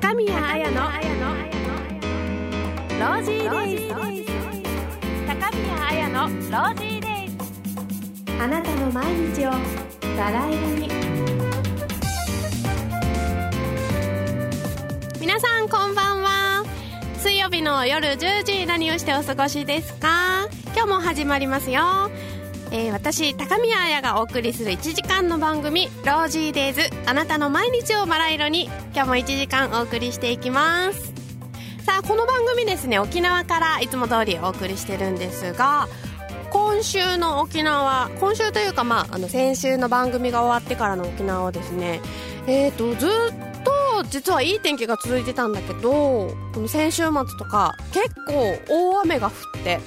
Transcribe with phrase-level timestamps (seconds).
[0.00, 3.94] 高宮綾のロージーデイズ。
[5.24, 7.36] 高宮綾のロージーデイズ。
[8.42, 9.52] あなたの毎日を
[10.16, 10.88] バラ色に
[15.20, 16.64] 皆さんこんばんは。
[17.18, 20.48] 水曜日の夜10時何をしてお過ごしですか？
[20.74, 22.10] 今日も始まりますよ
[22.76, 31.12] えー、私高宮彩がお送りする1時間の番組「ロージーデイズあなたの毎日をバラ色に」今日も1時間お送りしていきます。
[31.86, 35.86] さあこの番組ですね沖縄からいつも通りお送りしてるんですが
[36.50, 42.00] 今週の沖縄今週というかまああの先週の番組が終わってからの沖縄はですね。
[42.48, 43.10] えーとずっ
[43.62, 49.30] と実はいい天気が続いてたんだけどこの先週末とか結構大雨が降
[49.60, 49.80] って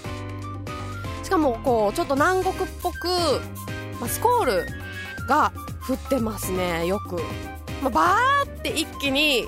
[1.28, 3.10] しかもこうちょっと南国っぽく、
[4.00, 4.66] まあ、スコール
[5.28, 5.52] が
[5.86, 7.18] 降ってますねよく、
[7.82, 9.44] まあ、バーって一気に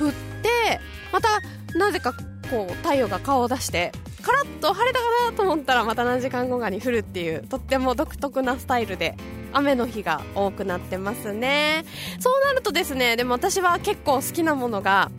[0.00, 0.80] 降って
[1.12, 1.28] また
[1.78, 2.14] なぜか
[2.50, 9.14] こう太陽が顔を出してカラッと晴れたかなと思ったらまた何時間後かに降るっていうとっても独特なスタイルで
[9.52, 11.84] 雨の日が多くなってますね。
[12.20, 15.10] そうなるとですねでも私は結構好きなものが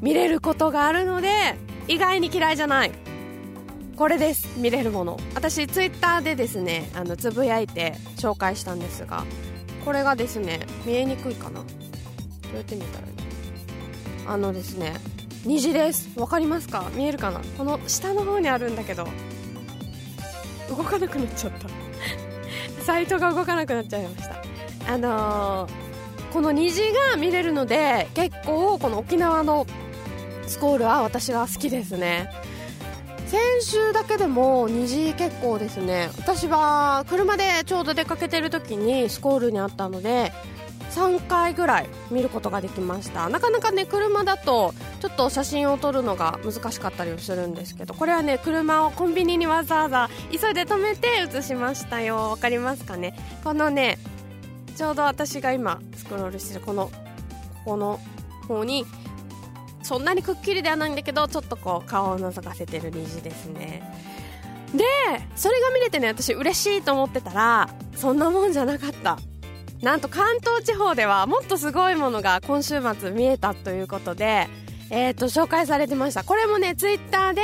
[0.00, 1.54] 見れることがあるので
[1.86, 3.07] 意外に嫌いじゃない。
[3.98, 4.46] これです。
[4.56, 5.18] 見れるもの。
[5.34, 9.24] 私ツイッターでですねあのつぶやいて紹介したんですが
[9.84, 11.58] これがですね見えにくいかな。
[11.58, 11.66] ど
[12.52, 13.12] うやって見たらいい
[14.24, 14.94] あのですね
[15.44, 16.10] 虹です。
[16.16, 16.88] わかりますか？
[16.94, 17.40] 見えるかな？
[17.58, 19.08] この下の方にあるんだけど
[20.68, 21.68] 動かなくなっちゃった。
[22.86, 24.92] サイトが動かなくなっちゃいました。
[24.92, 29.66] あのー、この虹が見れるので結構この沖縄の
[30.46, 32.30] スコールは私は好きですね。
[33.28, 36.10] 先週だけでも虹結構ですね。
[36.16, 40.32] 私は車でちょうど出かけてる時にスコールにあったので
[40.92, 43.28] 3回ぐらい見ることができました。
[43.28, 52.16] なかなかね車だとちょっと写真を撮るのが難しかったりするんですけどこれはね車をコンビニにわざわざ急いで止めて写しましたよ。
[52.30, 53.14] わかりますかね？
[53.44, 53.98] このね
[54.74, 56.92] ちょうど私が今スクロールしてるこのこ
[57.72, 58.00] この
[58.48, 58.86] 方に
[59.82, 63.82] そんなにくっきりではないんだけどちょっとこう顔を覗かせてる虹ですね。
[64.74, 64.84] で
[65.34, 69.18] それが見れてね私嬉しいと思ってたらそんなもんじゃなかった。
[69.82, 74.48] なんと関東地方ではもっとすごいものが今週末見えたということで、
[74.90, 76.24] えー、と紹介されてました。
[76.24, 77.42] これもねツイッターで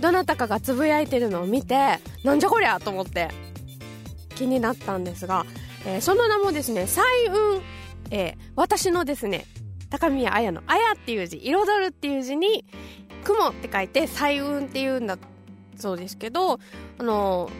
[0.00, 3.30] どなたかがつぶやいてるのを見てなんじゃこりゃと思って
[4.36, 5.44] 気になったんですが、
[5.86, 7.60] えー、その名もですね彩雲、
[8.10, 9.46] えー、私のですね
[9.90, 12.64] 高宮綾の「綾」っていう字「彩る」っていう字に
[13.24, 15.18] 「雲」って書いて「彩雲」っていうんだ
[15.76, 16.58] そうですけど
[16.98, 17.50] あの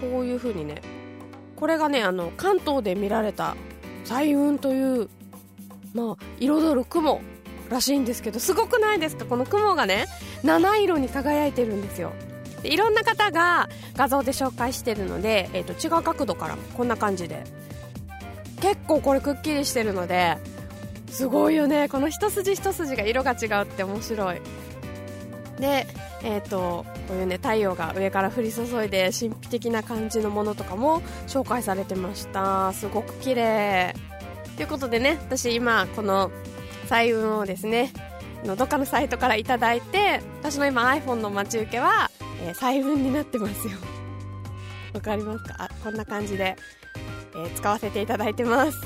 [0.00, 0.82] こういう風にね
[1.56, 3.56] これがねあの関東で見られた
[4.04, 5.08] 彩雲という
[5.92, 7.20] まあ彩る雲
[7.70, 9.24] らしいんですけどすごくないですか？
[9.24, 10.06] この雲がね
[10.42, 12.12] 七色に輝いてるんですよ。
[12.62, 17.44] でいろんな方が画像で紹介してるので、えー、と違う角度からこんな感じで。
[18.60, 20.38] 結構これくっきりしてるので
[21.14, 21.88] すごいよね。
[21.88, 24.40] この一筋一筋が色が違うって面白い。
[25.60, 25.86] で
[26.24, 32.72] えーと、こういうね太陽が上から降り注いで神秘的な感じのものとかも紹介されてました。
[32.72, 33.94] すごく綺麗。
[34.56, 36.32] ということでね私今この
[36.88, 37.92] 彩雲をですね
[38.44, 42.10] のどっかのサイトから頂いて私の今 iPhone の待ち受けは、
[42.42, 43.74] えー、彩雲になってますよ。
[44.92, 45.70] わかりますか？
[45.84, 46.56] こんな感じで、
[47.34, 48.78] えー、使わせていただいてます。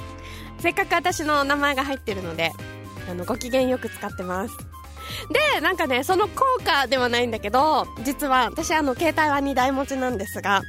[0.60, 2.52] せっかく私の名前が入ってるので
[3.10, 4.56] あのご機嫌よく使ってます。
[5.54, 10.62] でなんかねその効果ではないんだけど実は私あの携帯は2台持ちなんですが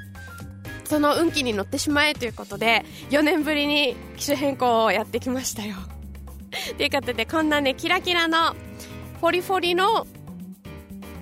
[0.85, 5.75] その運気に乗ってしまえということで4年ぶりに機種変更をやってきましたよ。
[6.77, 8.55] ということでこんなねキラキラの
[9.19, 10.07] フォリフォリの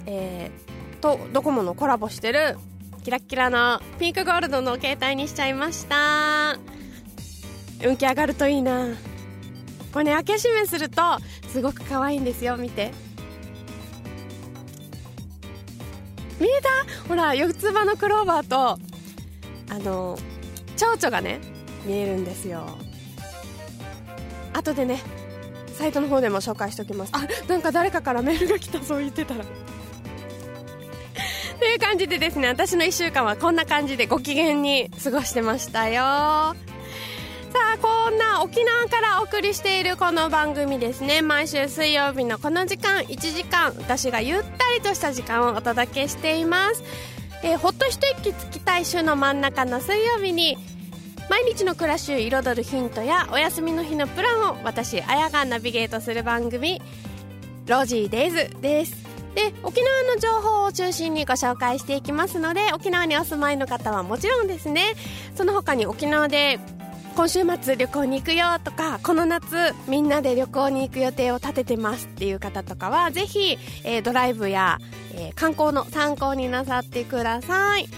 [0.09, 2.57] えー、とドコモのコラボしてる
[3.03, 6.77] キラキラのピンクゴールドの携帯にしちゃいました。
[7.84, 8.88] 運気上がるといいな。
[9.94, 11.02] これね開け閉めすると
[11.50, 12.58] すごく可愛いんですよ。
[12.58, 12.91] 見て。
[16.40, 16.70] 見えた？
[17.08, 18.79] ほら四つ葉のクローバーと
[19.70, 20.20] あの
[20.76, 21.40] 蝶々がね
[21.85, 22.68] 見えるんですよ。
[24.53, 25.02] 後でね
[25.73, 27.12] サイトの方でも紹介しておきます。
[27.14, 29.46] あなんか誰かからメールが来たそう言ってたら。
[31.59, 36.56] という感じでですね私の1週間はこんな感じでご機嫌に過ごしてましたよ。
[37.58, 41.24] さあこんな沖縄からお送りしているこの番組ですね。
[41.24, 46.84] 毎週水曜日のこの時間1時間私がゆったりとした時間をお届けしています、
[47.42, 50.56] えー、ほっと一息つきたい週の真ん中の水曜日に
[51.32, 56.80] 毎日の暮らしを彩るヒントやお休みの日のプランを私あやがナビゲートする番組
[57.66, 58.94] 「ロジーデイズ」です。
[59.34, 64.94] で沖縄の情報を中心にご紹介していきますので沖縄にお住まいの方はもちろんですね。
[65.36, 66.59] その他に沖縄で
[67.17, 74.78] 今週末旅行に行くよとかこの夏みんなで旅行に行く予定を立ててますっていう方とかはぜひ、えー、ドライブや、
[75.16, 77.87] えー、観光の参考になさってください。
[77.87, 77.90] で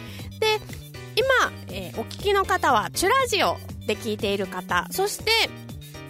[1.17, 3.57] 今、えー、お聞きの方はチュラジオ
[3.87, 5.31] で聞いている方そして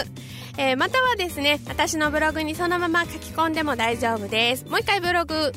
[0.57, 4.65] えー、またはですね私のブログにそのまま書き込んでも大丈夫です。
[4.67, 5.53] もう一回ブログ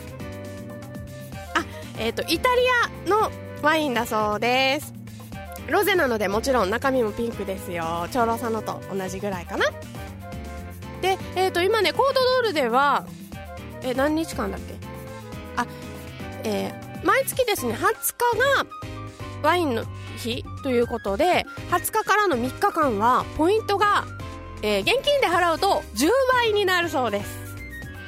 [1.55, 1.65] あ
[1.99, 2.63] えっ、ー、とイタリ
[3.07, 3.31] アの
[3.63, 4.93] ワインだそうです。
[5.69, 8.07] ロゼなのでもちろん中身もピンクですよ。
[8.13, 9.67] 長老さんのと同じぐらいかな。
[11.01, 13.07] で、えー、と今ねコードドールでは
[13.83, 14.75] え何日間だっけ？
[15.57, 15.67] あ
[16.45, 18.67] えー、毎月ですね20日が
[19.43, 19.85] ワインの
[20.17, 24.05] 日ということで20日からの3日間はポイントが
[24.67, 27.45] えー、現金で払うと10倍になるそうです。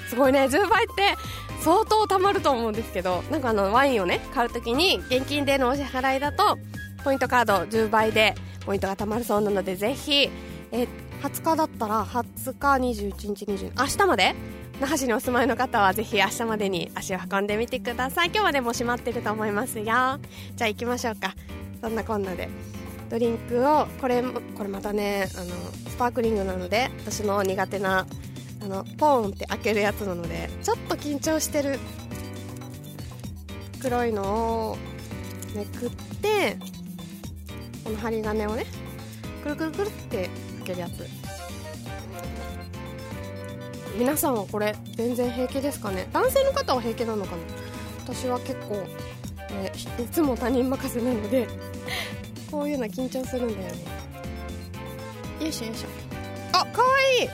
[0.09, 0.45] すごいね。
[0.45, 1.15] 10倍って
[1.61, 6.59] 相当貯まると思うんですけどなんかあのワインをね買う時に現金でのお支払いだと
[7.05, 8.35] ポイントカード10倍で
[8.65, 10.31] ポイントが貯まるそうなのでぜひ、
[10.73, 10.89] え、
[11.23, 14.35] 20日だったら20日21日20明日まで
[14.81, 18.29] 那覇市にお住まいの方はぜひ明日までに足を運んでみてください。
[18.29, 19.85] 今日はでも閉まってると思いますよ。
[19.85, 20.19] じゃ
[20.63, 21.35] あ行きましょうか。
[21.81, 22.49] そんなこんなで。
[23.09, 25.51] ドリンクをこれこれまたねあの
[25.91, 28.07] スパークリングなので私の苦手な
[28.63, 31.79] あのポーンって開けるやつなのでちょっと緊張してる。
[33.79, 34.23] 黒いの
[34.73, 34.79] を
[35.55, 36.57] めくって
[37.85, 38.67] この針金をね
[39.45, 41.07] くるくるくるって開けるやつ。
[43.97, 46.09] 皆さんはこれ全然平気ですかね？
[46.13, 47.43] 男性の方は平気なのかな？
[48.05, 48.83] 私は結構、
[49.51, 49.73] え
[50.03, 51.47] いつも他人任せなので
[52.51, 53.85] こういうの緊張するんだよね。
[55.41, 55.89] よいしょよいしょ。
[56.53, 56.89] あかわ
[57.21, 57.29] いい。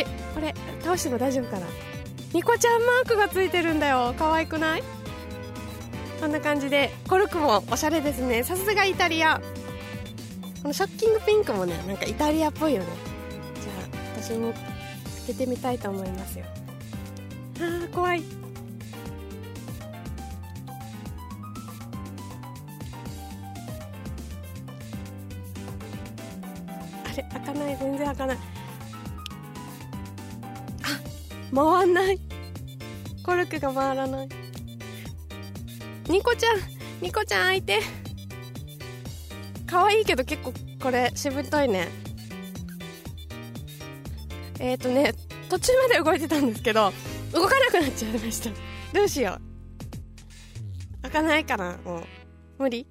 [0.00, 0.04] え
[0.34, 1.66] これ倒しても大丈夫かな？
[2.32, 4.14] ニコちゃんマークがついてるんだよ。
[4.18, 4.82] 可愛くない？
[6.20, 8.42] こんな感じでコルクもおしゃれですね。
[8.44, 9.40] さすがイタリア。
[10.62, 12.86] このショッキングピンクもねなんかイタリアっぽいよね。
[13.62, 14.62] じゃあ私も開
[15.28, 16.44] けてみたいと思いますよ。
[17.60, 18.22] あー怖い
[27.18, 27.76] れ開かない。
[27.76, 28.38] 全然開かない。
[30.82, 32.20] あ回んない。
[33.24, 34.28] コルクが回らない。
[36.08, 36.58] ニコちゃん
[37.02, 37.80] ニコちゃん開いて。
[39.66, 41.88] 可愛いけど結構これしぶといね。
[44.58, 45.12] えっ、ー、とね
[45.48, 46.92] 途中まで動いてたんですけど
[47.32, 48.50] 動かなくなっちゃいました。
[48.92, 51.02] どうしよう。
[51.02, 52.04] 開かないかなもう。
[52.58, 52.86] 無理？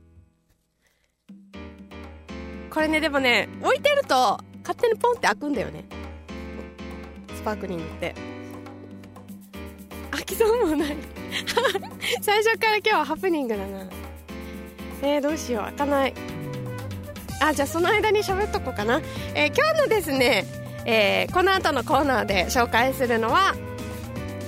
[2.77, 5.84] これねでもね置いてると勝手にポンって開くんだよね。
[7.34, 8.13] スパークリングって。
[10.12, 10.96] 開きそうもない。
[12.22, 13.88] 最初から今日はハプニングだな。
[15.01, 15.63] えー、どうしよう。
[15.63, 16.13] 開かない。
[17.41, 19.01] あじゃあその間に喋っとこうかな、
[19.34, 20.46] えー、今日のですね、
[20.86, 23.55] えー、この後のコーナーで紹介するのは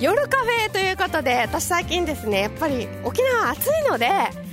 [0.00, 4.08] 夜カフェということで私最近ですねやっぱり沖縄暑いので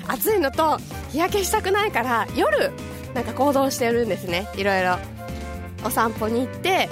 [0.08, 0.80] 暑いのと
[1.12, 2.72] 日焼けしたくないから夜
[3.18, 4.48] なんか行動してるんですね。
[4.56, 5.00] いろいろ。
[5.84, 6.88] お散歩に行って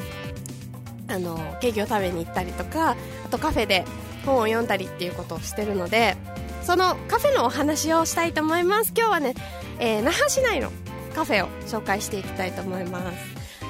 [1.07, 3.83] あのケーキを食べに行ったりとかあとカフェで
[4.25, 6.15] 本を読んだりっていうことをしてるので
[6.63, 8.93] そのカフェのお話をしたいと思います。
[8.97, 9.35] 今日はね、
[9.79, 10.71] えー、那覇市内の
[11.13, 13.17] カフェを紹介していきたいと思います。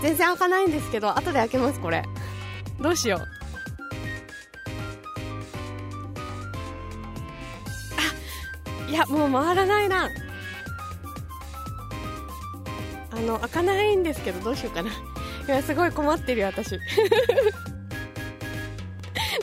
[0.02, 2.04] 全然開かないんですけど後で開けますこれ。
[2.80, 3.22] どうしよう。
[8.88, 10.10] あいやもう回らないな。
[13.16, 14.92] あの開かないんですけどどうしようかな。
[15.48, 16.78] いやすごい困ってるよ私。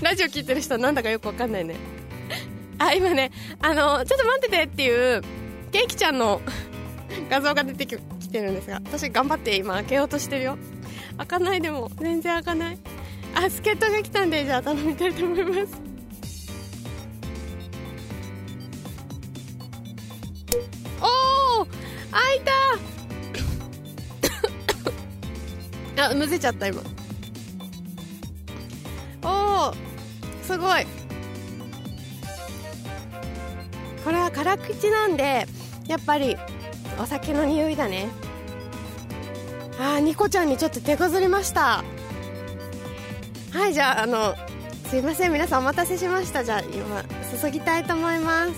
[0.03, 1.77] ラジオ聞いてる人なんだかよくわかんないね。
[2.79, 5.23] あ今ねあのちょっと待っててっていう
[5.71, 6.43] ケーキちゃんの
[7.31, 7.97] 画像が出てき
[8.29, 10.59] てるんですが私頑張って今開けようとしてるよ。
[11.19, 12.79] 開かないでも全然開かない。
[13.35, 15.81] あ助っ人が来たんでじゃあ頼みたいと思います。
[21.01, 21.67] おお
[22.11, 22.53] 開いた！
[25.99, 26.83] あむせちゃった今。
[29.25, 29.75] おお
[30.43, 30.87] すごい。
[34.05, 35.47] これは辛口なんで
[35.87, 36.37] やっぱり
[37.01, 38.09] お酒の匂いだね。
[39.79, 41.85] あーニコちゃんにちょっと手こずりました。
[43.53, 44.35] はいじゃああの
[44.89, 46.43] すいません皆さんお待たせしました。
[46.43, 47.05] じゃあ今
[47.41, 48.53] 注ぎたいと思います。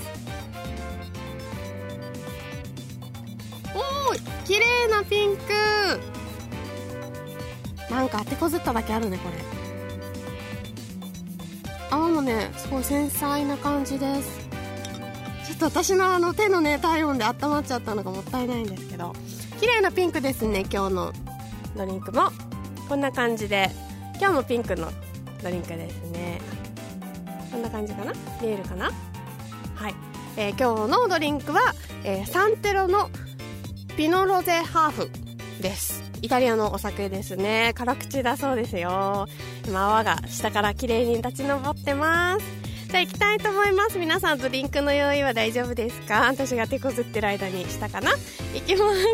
[3.75, 6.13] おー綺麗なピンク。
[7.95, 9.37] なんか手こずっただけあるねこれ。
[11.91, 14.49] 泡もねすごい繊細な感じです。
[15.47, 19.15] ちょっと私のあの手のね体温で温まっちゃったのがもったいないんですけど。
[19.61, 21.13] 綺麗なピンクですね今日の
[21.77, 22.33] ドリンクも。
[22.89, 23.71] こんな感じで。
[24.19, 24.91] 今日もピンクの
[25.43, 26.41] ドリンクですね。
[27.53, 28.13] こんな感じかな？
[28.43, 28.91] 見えるかな？
[29.77, 29.95] はい、
[30.37, 31.61] えー、今日のドリンクは、
[32.03, 33.09] えー、サンテロの
[33.97, 35.11] ピノロゼハーフ
[35.63, 36.04] です。
[36.25, 37.73] イタリアのお酒ですね。
[37.75, 39.26] 辛口だそうですよ。
[39.66, 42.47] 今泡が下から綺麗に立ち上ってます。
[42.88, 43.99] じゃあ行きたいと思います。
[43.99, 46.23] 皆さんドリンクの用意は大丈夫ですか？
[46.28, 48.11] 私が手こずってる間にしたかな？
[48.54, 49.04] 行きます。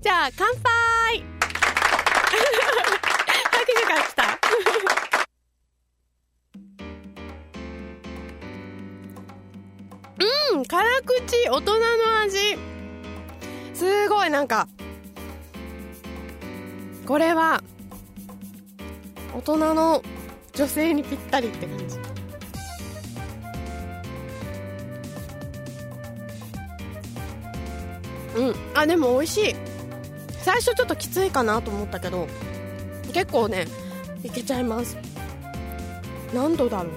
[0.00, 1.22] じゃあ乾杯。
[3.52, 4.38] 拍手が来た。
[10.54, 12.58] うん辛口大人の味。
[13.74, 14.66] すごいなんか
[17.06, 17.62] これは
[19.34, 20.02] 大人の
[20.54, 21.96] 女性にぴったりって感じ。
[28.36, 28.54] うん。
[28.74, 29.56] あでも美味しい。
[30.42, 32.26] 最初ちょっときついかなと思ったけど
[33.12, 33.66] 結構ね
[34.24, 34.96] いけちゃいます。
[36.34, 36.92] 何度だろう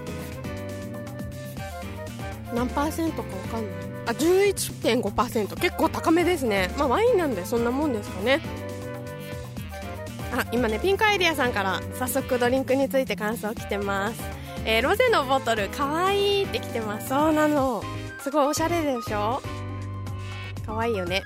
[2.55, 3.73] 何パーセントか分かんない。
[4.07, 6.73] あ11.5%結構高めですね。
[6.77, 8.39] まあワインなんでそんなもんですかね。
[10.37, 14.21] あ今ねピンクアイデアさんから早速ドリンクについて感想来てます。
[14.65, 17.07] えー、ロゼのボトルかわいいって来てます。
[17.09, 17.81] そうなの。
[18.19, 19.41] すごいおしゃれでしょ？
[20.65, 21.23] かわいいよね。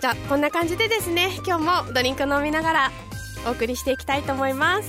[0.00, 2.90] じゃあこんな感じでですね今日もドリンク飲みながら
[3.46, 4.88] お送りしていきたいと思います。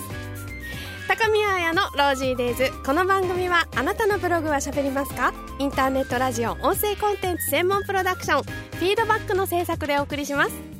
[1.08, 2.70] 高宮彩のロージーデイズ。
[2.86, 5.34] この番組はあなたのブログは喋りますか？
[5.58, 8.43] インターネットラジオ音声コンテンツ専門プロダクション。
[8.43, 10.70] フィードバックの制作でお送りします。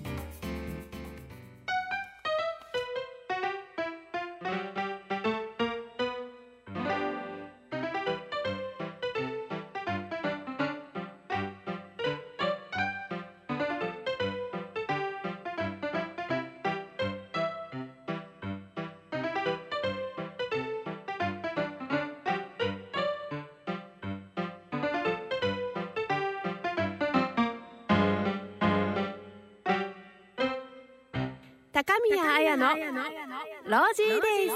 [32.48, 34.56] 彩のロージーデイズ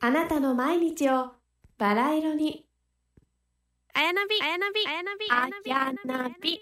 [0.00, 1.32] あなたの毎日を
[1.76, 2.64] バラ色に。
[3.94, 5.30] あやなびあやなびあやなび。
[5.30, 6.60] あやなび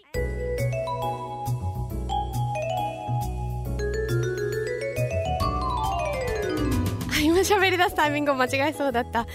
[7.23, 9.26] 今喋り出すタイミングを間違えそうだった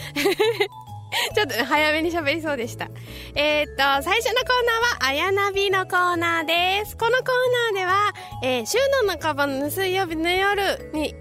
[1.35, 2.87] ちょっと早めに喋りそうでした。
[3.35, 4.65] えー、っと、最初のコー
[5.01, 6.95] ナーは、あやなびのコーナーです。
[6.95, 7.25] このコー
[7.73, 8.13] ナーでは、
[8.43, 11.13] えー、週の半ばの水曜日の夜に、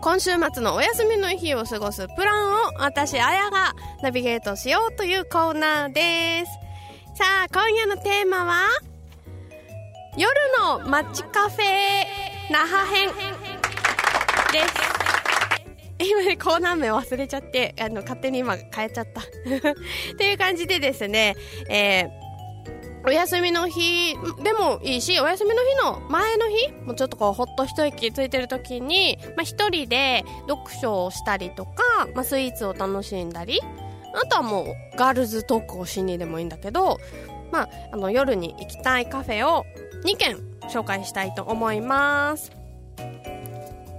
[0.00, 6.52] 今週末のお休みの日を過ごすプランを私、あやがナビゲートしようというコーナーです。
[7.16, 8.66] さあ、今夜のテーマは、
[10.16, 12.04] 夜の街カフェ
[12.50, 13.08] 那覇編
[14.52, 14.60] で
[14.94, 14.99] す。
[16.04, 19.20] 今ね、コーナー名忘れちゃって、あの、勝手に今変えちゃった。
[19.22, 19.24] っ
[20.16, 21.36] ていう感じでですね、
[21.68, 31.82] えー、お休みの日でもいいし、お休みの日の前の日もうちょっとこう、ほっと一息ついてる時に、まあ一人で読書をしたりとか、
[32.14, 33.60] まあスイーツを楽しんだり、
[34.14, 36.98] あとはもうガールズトークをしにでもいいんだけど、
[37.52, 39.64] まあ、あの夜に行きたいカフェを
[40.04, 40.36] 2軒
[40.68, 42.52] 紹介したいと思います。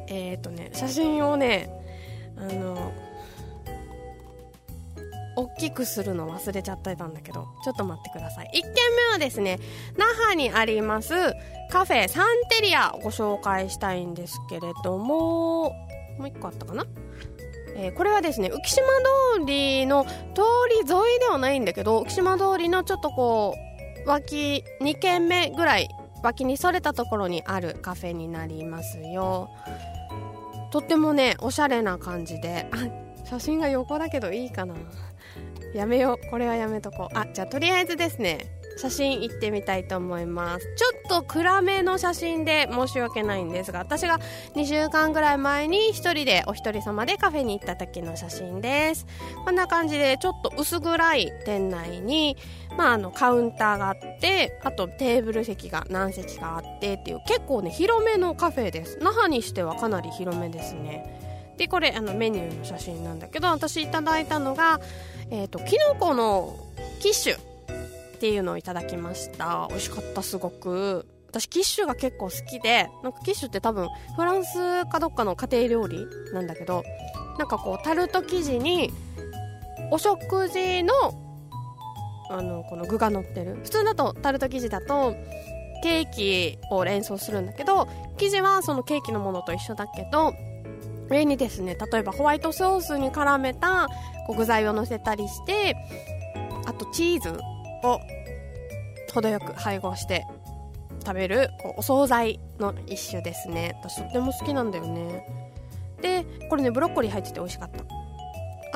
[0.07, 1.80] えっ、ー、とね、写真をね、
[2.41, 2.91] あの
[5.35, 8.47] 大きくするの忘れちゃってたんだけどちょっと待ってください。
[8.47, 9.59] 1軒目はですね
[9.97, 11.13] 那覇にあります
[11.71, 15.75] カフェサンテリアご紹介したいんですけれどもも
[16.19, 16.85] う1個あったかな？
[17.77, 18.81] えー、これはですね浮島
[19.39, 20.11] 通りの通
[20.69, 23.55] り沿いではないんだけど浮島通りのちょっとこ
[24.05, 25.87] う脇2軒目ぐらい
[26.23, 29.49] 脇にそれたところにあるカフェになりますよ。
[30.71, 32.67] とってもねおしゃれな感じで。
[32.71, 32.77] あ
[33.25, 34.75] 写真が横だけどいいかな。
[35.73, 36.29] やめよう。
[36.29, 37.17] これはやめとこう。
[37.17, 38.60] あじゃあとりあえずですね。
[38.81, 40.67] 写真行ってみたいと思います。
[40.75, 44.19] ちょっと暗めの写真で申し訳ないんですが私が
[44.55, 49.05] 2週間ぐらい前に1人でお一人様でカフェに行った時の写真です。
[49.45, 52.37] こんな感じでちょっと薄暗い店内に
[52.77, 58.97] まあ、あのカウンターがあってあとテーブル席が何席かあってっていう結構ね広めのカフェです。
[59.01, 61.53] 那覇にしてはかなり広めですね。
[61.57, 64.79] でこれあのメニューの写真なんだけど私いただいたのが、
[65.29, 66.57] えーと、キノコの
[67.01, 67.50] キッシュ。
[68.21, 69.65] っていうのをいただきました。
[69.71, 71.07] 美味しかったすごく。
[71.29, 76.83] 私キッシュが結構好きでなんかキッシュって多分フランスかどっかの家庭料理なんだけど
[77.39, 78.91] なんかこうタルト生地に
[79.89, 80.93] お食事の
[82.29, 83.55] あのこの具が乗ってる。
[83.63, 85.15] 普通だとタルト生地だと
[85.81, 87.87] ケーキを連想するんだけど
[88.19, 90.35] 生地はそのケーキのものと一緒だけど
[91.09, 93.87] 上にですね例えばホワイトソースに絡めた
[94.37, 95.75] 具材を乗せたりして
[96.67, 97.39] あとチーズ
[97.83, 97.99] を
[99.13, 100.25] 程よく配合して
[101.05, 103.75] 食べるこうお惣菜の一種ですね。
[103.81, 105.25] 私とっても好きなんだよね。
[106.01, 107.83] でこれねブロッコリー入ってて美味しかった。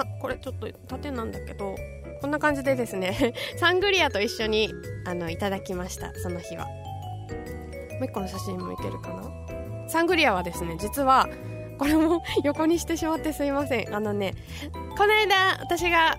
[0.02, 1.76] あこれちょっと縦なんだけど
[2.22, 4.70] こんな感じでですね サングリアと一緒に
[5.06, 6.66] あのいただきましたその日は。
[6.66, 9.88] もう一個の写真もいけるかな。
[9.88, 11.30] サングリアはですね実は
[11.78, 13.96] これも 横にしてしまってすいません。
[13.96, 14.34] あのね
[14.98, 16.18] この間私が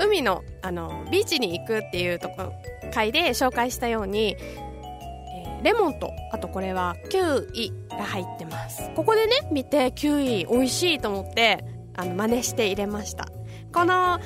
[0.00, 2.52] 海のあのビーチに行くっていうとこ
[2.92, 8.90] 回で紹介したように、えー、レモンとあとこれはキウイが入ってます。
[8.94, 11.64] ここでね見てキウイ美味しいと思って
[11.96, 13.28] あの真似して入れました。
[13.72, 14.18] この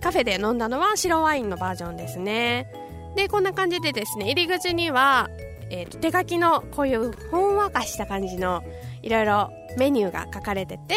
[0.00, 2.70] カフェで飲んだのは白ワインのバージョンですね。
[3.16, 5.28] でこんな感じでですね入り口には、
[5.70, 8.62] えーと、手書きのこういうほんわかした感じの
[9.08, 10.94] いろいろメニューが書かれてて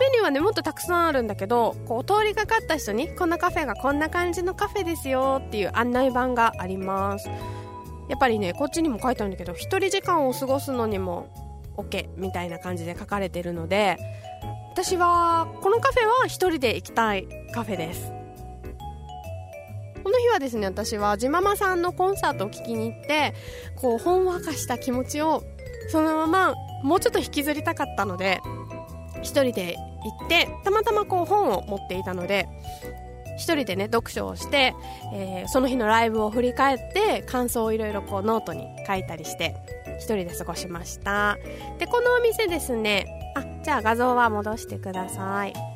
[0.00, 7.28] メニューはねもっとたくさんあるんだけどこう通りかかった人にこんなカフェがこんな感じのカフェですよっていう案内板があります。
[8.08, 11.28] やっぱりねこっちにも書いてあるんだけど1人時間を過ごすのにも
[11.76, 13.98] OK みたいな感じで書かれてるので
[14.72, 18.10] 私はこのカフェは1人で行きたいカフェです。
[20.02, 23.34] この日はですね私はジママさんのコンサートを聴きに行って
[23.76, 25.44] こうほんわかした気持ちを
[25.90, 28.40] そのままもうちょっと引きずりたかったので
[29.16, 32.48] 1人で行ってたまたまこう本を持っていたので
[33.38, 34.74] 1人でね読書をして、
[35.14, 39.56] えー、その日のライブを振り返って感想をいろいろこうノートに書いたりして
[39.98, 41.36] 1人で過ごしました。
[41.78, 43.06] でこのお店ですね。
[43.34, 45.69] あじゃあ画像は戻してください。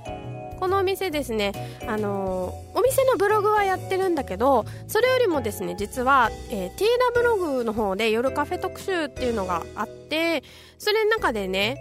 [0.65, 1.53] このお店ですね、
[1.87, 10.43] あの、お店のブログはやってるんだけどそれよりもですね実は、えー、ティーダブログの方で夜カフェ特集っていうのがあって
[10.79, 11.77] それの中でね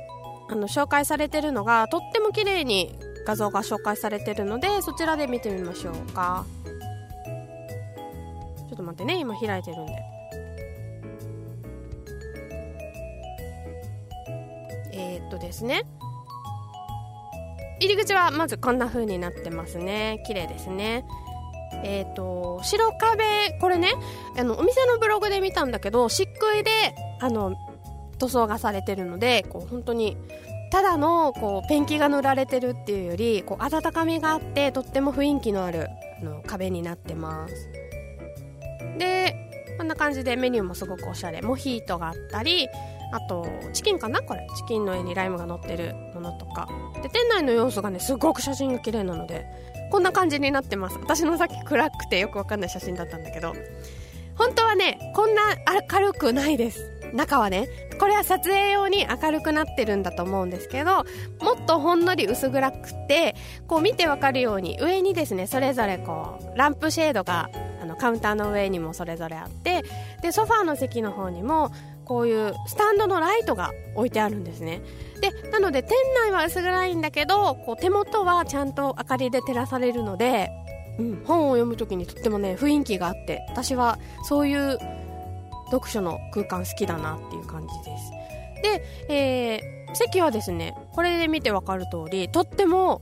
[0.50, 6.46] あの紹介されてるのがとっても綺麗に画像が紹介されてるのでそちらで見てみましょうか。
[8.58, 9.94] ちょっと待ってね今開いてるんで。
[14.92, 15.86] えー、っとですね。
[17.80, 20.24] 入り口はまずこんな風になってますね。
[20.26, 21.06] 綺麗ですね。
[21.84, 23.94] えっ、ー、と白壁これね
[24.38, 26.72] あのお店のブログで見たんだけど漆喰で
[27.20, 27.56] あの
[28.20, 30.16] 塗装がされてるのでこう本当に
[30.72, 35.90] ただのこうペンキが塗られてるっていうよりこう温かみがあってとっても雰囲気のある
[36.22, 37.54] あの壁になってます。
[38.98, 39.36] で
[39.78, 41.42] こんな感じでメニューもすごくおしゃれ。
[41.42, 42.68] モヒートがあったり
[43.12, 44.22] あとチキンかな？
[44.22, 44.48] これ。
[44.56, 45.96] チキンの上にライムが乗ってる。
[46.24, 46.68] のとか。
[47.04, 49.46] で店内の様子がねすごく写真が綺麗なので
[49.92, 50.98] こんな感じになってます。
[50.98, 53.54] 私のさっき暗くてよくわかんない写真だったんだけど。
[54.36, 55.42] 本当はねこんな
[55.92, 56.94] 明るくないです。
[57.14, 61.06] 中はねこれは撮影用に明るくなってるんだと思うんですけど
[61.42, 63.36] もっとほんのり薄暗くて
[63.68, 67.50] こう見てわかるように上にですねそれぞれこうランプシェードが
[67.82, 69.84] あのカウンターの上にもそれぞれあって
[70.22, 71.72] でソファーの席の方にも
[72.06, 74.82] こういうスタンドのライトが置いてあるんですね。
[75.22, 75.92] でなので店
[76.24, 80.50] 内は薄暗いんだけどこう手元はちゃんと明かりで照らされるので、
[81.00, 84.78] うん、本を読む時にとってもね雰囲気があって私はそういう
[85.72, 88.12] 読書の空間好きだなっていう感じです。
[88.64, 93.02] で、えー、席はですねこれで見てわかる通りとっても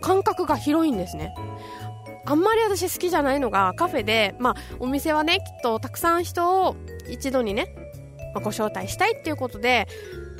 [0.00, 1.34] 間隔が広いんですね。
[2.24, 6.76] あんまり私好きじゃないのがカフェで、まあ、お店はねきっとたくさん人を
[7.08, 7.81] 一度にね
[8.34, 9.86] まあ、ご招待したいっていうことで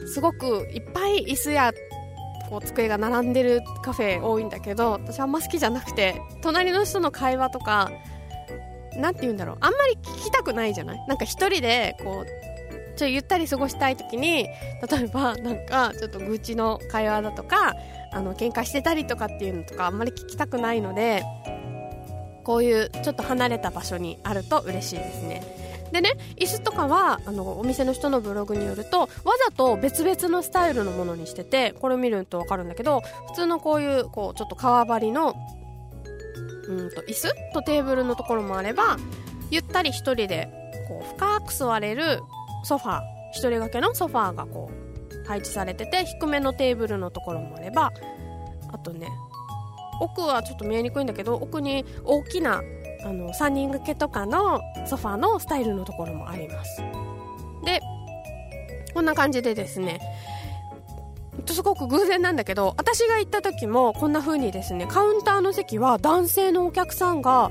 [0.06, 1.72] すごくいっぱい椅子や
[2.48, 7.90] こう机が並んでるカフェ多いんだけど私あんま好きじゃなくて隣の人の会話とか
[8.96, 10.98] 何て言うんだろうあんまり聞きたくないじゃない？
[11.08, 17.74] なんか一人でこうちょゆったり過ごしたい時に例えばなんかちょっと愚痴の会話だとか
[18.12, 21.22] あの喧嘩してたりとかっていうのとかあんまり聞きたくないので
[22.44, 25.61] こういうちょっと離れた場所にあると嬉しいですね。
[25.92, 29.08] でね椅子とかはあのお店の人のブログによるとわ
[29.46, 35.34] ざと別々のスタイルのものにしててこれを見ると分かるんだけど普通のこういうこうちょっと革張りの
[36.68, 38.96] うんと椅子とテーブルのところもあれば
[39.50, 40.48] ゆったり1人で
[40.88, 42.22] こう深く座れる
[42.64, 43.02] ソファー1
[43.34, 47.92] 人掛けのソファーがこう配置されてて低めのテーブルのところもあれば
[48.72, 49.08] あとね
[50.00, 52.62] 奥はちょっと見えにくいんだけど奥に大きな
[53.04, 56.82] あの3人掛けとかのソファーのスタイルのところもあります。
[57.64, 57.80] で
[58.94, 60.00] こんな感じでですね
[61.46, 67.50] すごく偶然なんだけど私が行った時もこんな風にですねカウンターの席は男性のお客さんが、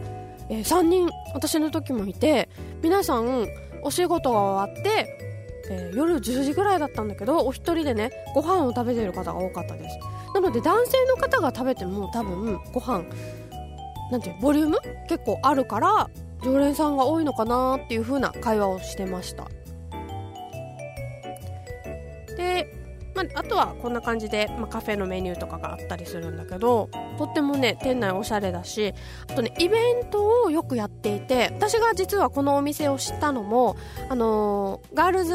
[0.50, 2.50] えー、3人私の時もいて
[2.82, 3.48] 皆さん
[3.84, 5.18] お仕事が終わって、
[5.70, 9.98] えー、夜10時ぐらいだったんだけどお一人でねご飯を食べてる方が多かったです。
[10.34, 13.04] なので男性の方が食べても多分ご飯
[14.12, 16.10] なんてボリューム結構あるから
[16.44, 19.48] 常連さんが多いのかなっていう風な会話をしてました。
[22.36, 22.68] で、
[23.16, 28.94] まあ、あとはこんな感じで、まあ、カフェのメニューとかがあったりするんだけどとってもね店内おしゃれだし
[29.30, 33.76] あとねイベントをよくやっていて私が実はこのお店を知ったのも
[34.10, 35.34] あのー、ガールズ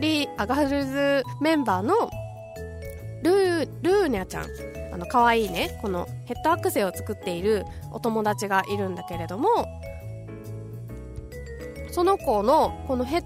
[0.00, 2.10] リあガールズメンバーの
[3.22, 4.46] ルールーニャちゃん
[4.94, 9.66] あの可愛いねこのヘッドアクセを作っているお友達がいるんだけれども
[11.90, 13.24] その子のこのヘッ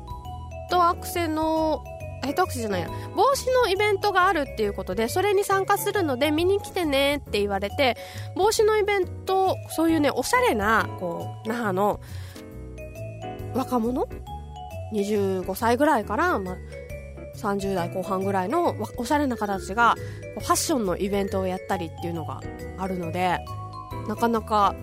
[0.71, 1.85] ドアクセの
[2.25, 7.99] ヘッドアクセじゃないな帽子のイベントがあるっていうことでそれに参加するので見に来てねって言われて
[8.35, 12.01] 帽子のイベントそういうねおしゃれなこう那覇の
[13.55, 14.09] 若者
[14.95, 16.57] ？25歳ぐらいから、まあ、
[17.39, 19.95] 30代後半ぐらいのおしゃれな方たちが
[20.39, 22.41] ファッションのイベントをやったりっていうのが
[22.79, 23.39] あるので
[24.09, 24.75] なかなか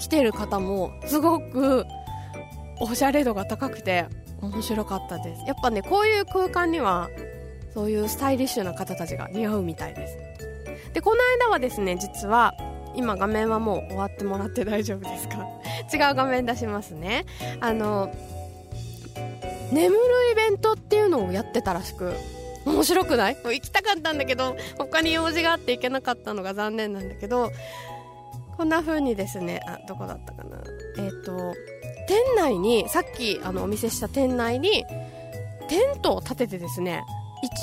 [0.00, 1.84] 来てる方もすごく
[2.80, 4.06] おしゃれ度が高くて
[4.42, 5.42] 面白かったです。
[5.46, 7.08] やっぱねこういう空間には
[7.72, 10.18] そういうスタイリッシュな方たちが似合うみたいです。
[10.92, 12.52] でこの間はですね実は
[12.96, 15.46] 今画面はもう終わってもらって大丈夫ですか？
[15.92, 17.24] 違う画面出しますね。
[17.60, 18.10] あの
[19.74, 20.00] 眠る
[20.32, 22.12] イベントっていうのをやってたらしく
[22.64, 23.36] 面白くない？
[23.36, 27.50] 行きたかったんだけど他に用事があって行けなかったのが残念なんだけど
[28.56, 30.58] こんな風にですねあどこだったかな？
[30.98, 31.54] えっ、ー、と
[32.06, 34.84] 店内にさっきあのお見せした店内に
[35.68, 37.02] テントを立ててですね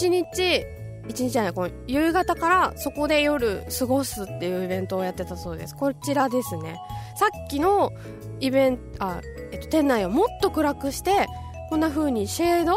[0.02, 0.66] 1日
[1.08, 5.76] 1日じゃないこの夕方からそこで夜過ごすっていうイベントをやってたそうです。
[5.76, 6.80] こちらですね。
[7.16, 7.92] さっきの
[8.40, 9.22] イベントあ、
[9.52, 11.28] えっと、店内をもっと暗くして
[11.72, 12.76] こんな風にシェード？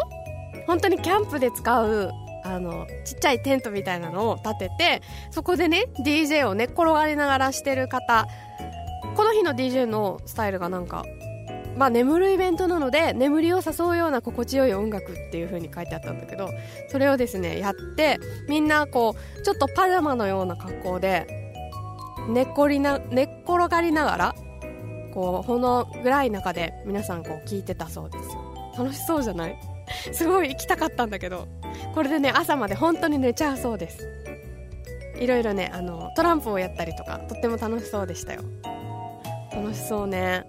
[0.69, 2.13] 本当にキャンプで使う
[2.45, 5.03] あのちっちゃいテントみたいなのを立てて
[5.33, 8.29] そこでね DJ を寝っ転がりながらしてる方。
[9.17, 11.05] この日の DJ のスタイルがなんか
[11.77, 16.49] まあ眠るイベントなので眠りを誘うような心地よい音楽っていう風に書いてあったんだけど
[16.89, 21.27] それをですねやってみんなこうちょっとパジャマのような格好で
[22.29, 24.35] 寝っりな寝っ転がりながら
[25.13, 28.54] こうこの暗い中で皆さんこう聞いてたそうですよ。
[28.77, 29.59] 楽しそうじゃない？
[30.13, 31.49] すごい行きたかったんだけど。
[31.95, 34.09] これでね朝まで本当に寝ちゃうそうです。
[35.21, 38.43] いろいろねあのトランプをやったりとかとっても楽しそうでしたよ。
[39.55, 40.45] 楽しそうね。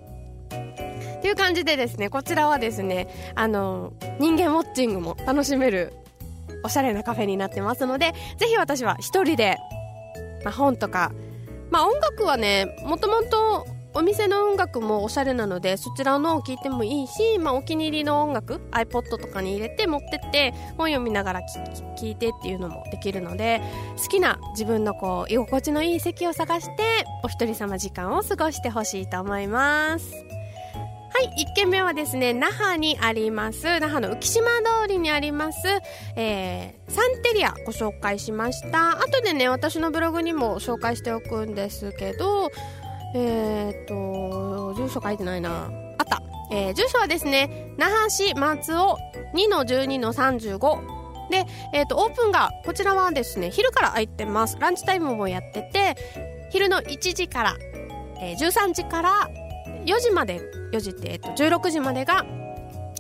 [0.50, 5.94] っていう感じでですねこちらはですねあの人間ウォッチングも楽しめる
[6.64, 9.58] おしゃれなカフェになってますのでぜひ私は一人で、
[10.44, 11.12] まあ、本とか
[11.72, 23.62] まあ音楽はねもともとお店の音楽もおしゃれなのでそちらのを聴いてもいいし、まあ、お気に入りの音楽 iPod とかに入れて持ってって本読みながら聴いてっていうのもできるので
[23.98, 26.84] 好きな自分のこう居心地のいい席を探して
[27.24, 30.26] お一人様時間を過ごしてほしいと思います。
[31.16, 35.60] はい1軒目はですね那覇にあります那覇の浮島通りにあります、
[36.18, 39.02] えー、サンテリアご紹介しました。
[39.02, 42.52] 後でね私のブログにも紹介しておくんですけど
[43.18, 45.72] えー、っと、住所書いてないな。
[45.98, 46.22] あった。
[46.52, 48.98] えー、住所はですね、那覇市松尾
[49.34, 51.30] 2-12-35。
[51.30, 54.58] で、えー、っと、オープンが、こちらはですね、昼から空いてます。
[54.60, 55.96] ランチタイムもやってて、
[56.52, 57.58] 昼の1時から、
[58.22, 59.30] えー、13時から
[59.86, 60.42] 4時まで、
[60.74, 62.26] 4時って、えっと、16時までが、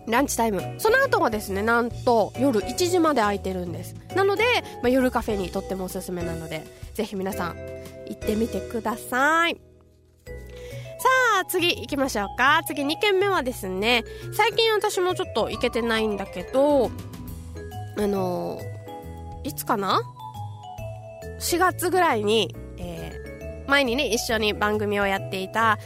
[0.07, 0.75] ランチタイム。
[0.77, 3.95] その後はですね、なんと夜1時まで空いてるんです。
[4.15, 4.43] なので、
[4.81, 7.57] まあ、夜カフェにとってもおすすめなので、ぜひ皆さん
[8.07, 9.74] 行ってみてください。
[11.05, 12.63] さあ、次行きましょうか。
[12.65, 16.89] 次2軒目はですね、最近私もちょっと行けてないんだけど、
[17.95, 18.59] あの
[19.43, 20.01] いつかな
[21.39, 25.77] ?4 月ぐらいに、えー、前にね、一緒に番組をやっていた、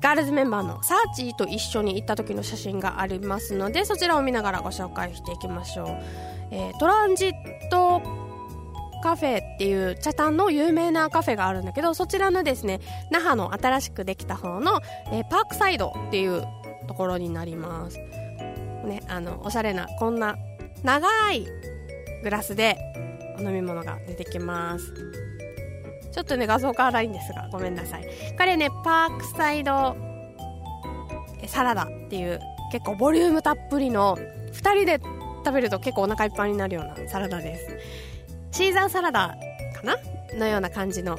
[0.00, 5.86] ガールズメンバーのサーチーと一緒に行った時の写真がありますので、そちらを見ながらご紹介していきましょう。
[6.52, 7.32] えー、トランジッ
[7.68, 8.29] ト
[9.00, 14.80] カフェっていう茶炭の有名なカフェがあるんだけどそちらのですね那覇の新しくできた方の、
[15.12, 16.44] えー、パークサイドっていう
[16.86, 17.98] ところになります。
[17.98, 20.36] ねあのおしゃれなこんな
[20.82, 21.46] 長い
[22.22, 22.76] グラスで
[23.38, 24.92] お飲み物が出てきます。
[26.12, 28.08] ちょっとね画像が荒いんですがごめんなさい。
[28.36, 29.96] これねパークサイド
[31.46, 32.40] サラダっていう
[32.72, 34.16] 結構ボリュームたっぷりの
[34.52, 35.00] 2人で
[35.44, 38.09] 食べると結構お腹いっぱいになるようなサラダです。
[38.52, 39.36] シーザーサラダ
[39.74, 39.96] かな？
[40.38, 41.18] のような感じの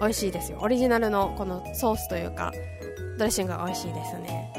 [0.00, 0.58] 美味しいですよ。
[0.60, 2.52] オリジナルのこのソースというか
[3.18, 4.52] ドレッシングが美味しいですね。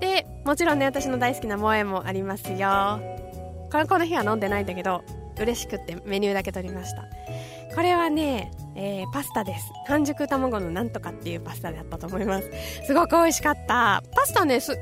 [0.00, 3.00] でもちろんね私の大好きな萌えもありますよ。
[3.70, 5.02] このこの日は飲んでないんだけど
[5.38, 7.04] 嬉しくってメニューだけ取りました。
[7.74, 9.70] これはね、えー、パスタです。
[9.86, 12.50] 半熟卵のなんとかっていうパスタだったと思います。
[12.86, 14.02] すごく美味しかった。
[14.14, 14.76] パスタねす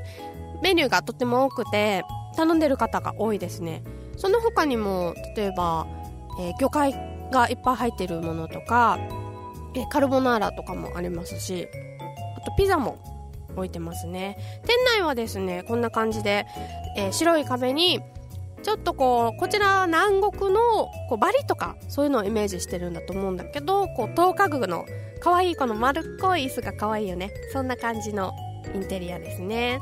[0.63, 2.03] メニューがとっても多くて
[2.35, 3.83] 頼んでる方が多いですね。
[4.15, 5.85] その他にも例えば
[6.39, 6.95] えー、魚介
[7.31, 8.99] がいっぱい入ってるものとか、
[9.75, 11.67] えー、カルボナーラとかもありますし
[12.37, 12.97] あとピザも
[13.55, 14.37] 置いてますね。
[14.65, 16.45] 店内はですねこんな感じで、
[16.95, 17.99] えー、白い壁に
[18.61, 20.59] ちょっとこうこちら南国の
[21.09, 24.85] こうバリとかそういうのをイメージしてるんだと思うんだけどこう10日具の
[25.21, 27.31] 可愛いこの丸っこい椅子が可愛いよね。
[27.51, 28.33] そんな感じの
[28.75, 29.79] インテリアですね。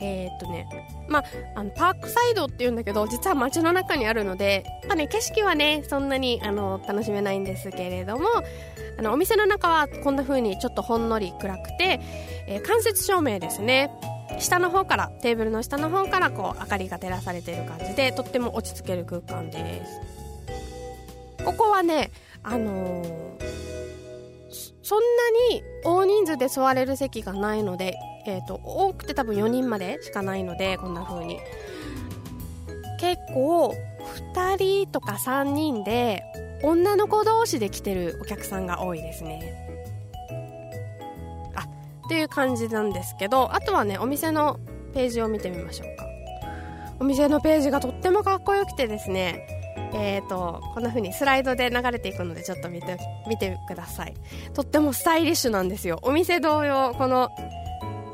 [0.00, 0.68] えー、っとね
[1.08, 8.26] まあ、あのパークサイドっていうんだけど実は街の中にあるので、まあね、景色はねそんなにあの楽しめないんですけれども
[8.98, 12.00] あのお店の中はこんな風にちょっとほんのり暗くて、
[12.46, 13.90] えー、間接照明ですね。
[14.38, 20.00] 下の方からテーブルの下の方からこう明かりが照らされている感じでとっても落ち着ける空間です。
[21.44, 22.10] ここはね
[22.42, 23.08] あのー、
[24.82, 27.94] そんなに大人数で座れる席がないので、
[28.28, 31.40] えーと、多くて多分4人までしかないのでこんな風に。
[33.00, 33.74] 結構
[34.34, 36.24] 2人とか3人で
[36.62, 39.54] 女の子同士で来てるお客さんが多いですね。
[41.54, 44.60] あっていう感じなんですけどあとはねお店の
[44.92, 46.06] ページを見てみましょうか。
[47.00, 49.46] お店のページがとってもかっこよくてですね
[49.94, 54.14] えーと、こんな風にスライドで流れていくのでちょっと見て見てください。
[54.52, 55.98] とってもスタイリッシュなんですよ。
[56.02, 57.30] お店同様この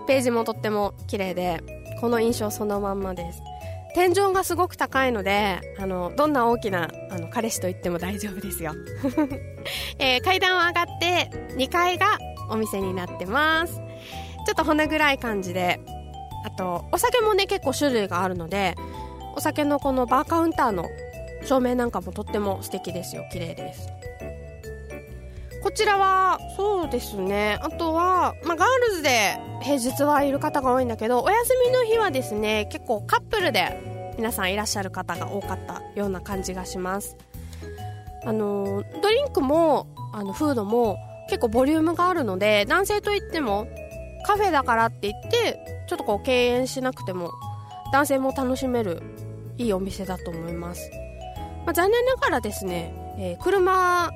[0.06, 1.62] ページもとっても綺麗で
[2.00, 3.42] この印象そのまんまです。
[3.94, 8.72] 天井がすごく高いのであのどんな大きなあの彼氏と言っても大丈夫ですよ、
[10.00, 12.18] えー、階段を上がって2階が
[12.50, 13.74] お店になってます。
[13.74, 15.80] ちょっと骨暗い感じで。
[16.44, 18.76] あとお酒もね結構種類があるので
[19.34, 20.84] お酒のこのバーカウンターの
[21.44, 23.24] 照明なんかもとっても素敵ですよ。
[23.32, 23.88] 綺麗です。
[25.64, 27.58] こちらはそうですね。
[27.62, 37.16] あとは、まあ、ガールズで平日はいる方が多いんだけどお休みの日はですね結構カップルで皆さんいらっしゃる方が多かったような感じがします。
[38.26, 40.98] あのドリンクもあのフードも
[41.30, 43.66] 結構ボリュームがあるので男性といっても
[44.26, 47.30] カフェだからって言ってちょっとこう敬遠しなくても
[47.90, 49.02] 男性も楽しめる
[49.56, 50.90] いいお店だと思います、
[51.64, 54.10] まあ、残念ながらですね、えー、車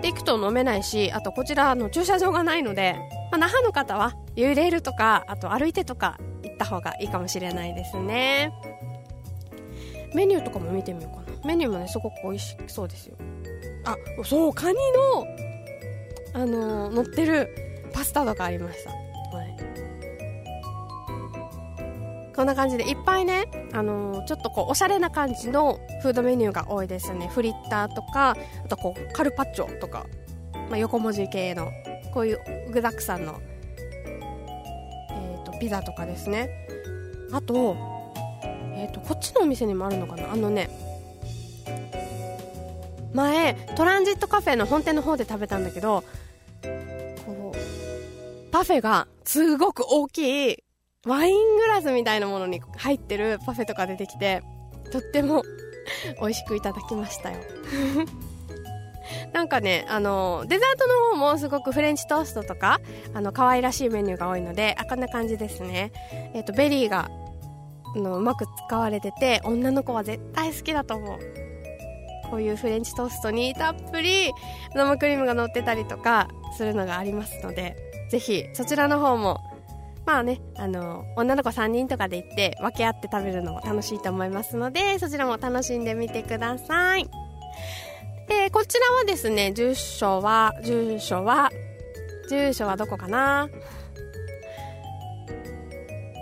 [0.00, 2.96] で行くと飲めないしあとこちらの駐車場がないので、
[3.30, 8.52] まあ、那覇の方は揺れるとかあと歩いてとか行った方がいいかもしれないですね。
[10.14, 11.38] メニューとかも見てみようかな。
[11.46, 13.16] メニューもねすごく美味しそうですよ。
[13.84, 15.26] あそうカニの
[16.34, 17.48] あのー、乗ってる
[17.92, 19.01] パスタとかありました。
[22.34, 27.28] こんな感じでいっぱいね、あのー、ちょっとこうおしゃれな感じのフードメニューが多いですね。
[27.28, 30.06] フリッターとかあとこうカルパッチョとか、
[30.70, 31.70] まあ、横文字系の
[32.14, 32.40] こういう
[32.72, 33.40] 具だくさんの、
[35.10, 36.48] えーと、ピザとかですね。
[37.32, 37.76] あと,、
[38.74, 40.32] えーと、こっちのお店にもあるのかな。
[40.32, 40.70] あのね
[43.14, 46.02] 前トランジットカフェの本店の方で食べたんだけど
[47.26, 50.64] こうパフェがすごく大きい
[51.04, 54.42] ワイングラスみたいなものに入ってるパフェとか出てきて
[54.92, 55.42] とっても
[56.20, 57.38] 美味しくいただきましたよ。
[59.32, 62.80] なんかねあのデザートの方もすごくフレンチトーストとか
[63.14, 65.92] あの可愛らしいメニューが多いのであこんな感じですね。
[66.34, 67.10] えっ、とベリーが
[67.94, 71.18] あのうまく使われてて女の子は絶対好きだと思う。
[72.30, 74.32] こういうフレンチトーストにたっぷり
[74.74, 77.76] 生クリームが乗ってたりとかするのがありますので
[78.08, 79.51] ぜひそちらの方も
[80.04, 87.08] まあね、あの、女の子3人とかで行って分け合って食べるのも楽しいと思いますので、そちらも楽しんでみてください。
[88.28, 91.50] で、こちらはですね、住所は、住所は、
[92.28, 93.48] 住所はどこかな？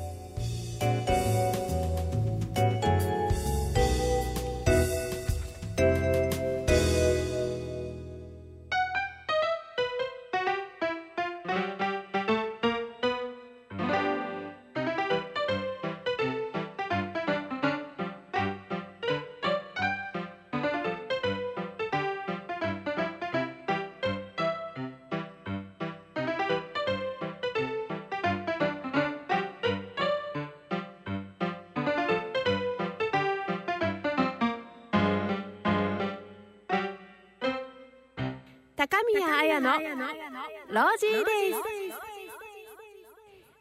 [40.71, 41.59] ロージーデイズ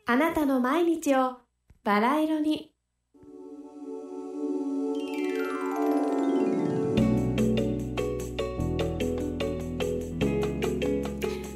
[0.05, 1.39] あなたの毎日を
[1.83, 2.71] バラ色に。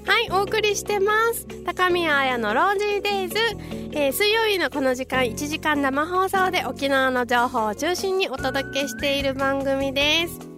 [0.06, 1.46] はいお送りしてます。
[1.66, 3.36] 高宮彩のロージーデイズ、
[3.92, 10.51] えー、水曜日のこの時間1時間生放送で沖縄の情報を中心にお届けしている番組です。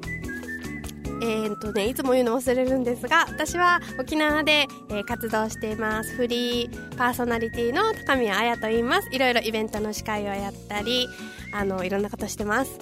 [1.25, 6.14] えーとね、いつも言うの忘れるんですが私は沖縄で、えー、活動しています。
[6.16, 9.09] フリーパーソナリティの高宮彩と言います。
[9.11, 11.09] いろいろイベントの司会をやったり
[11.51, 12.79] あのいろんなことしてます。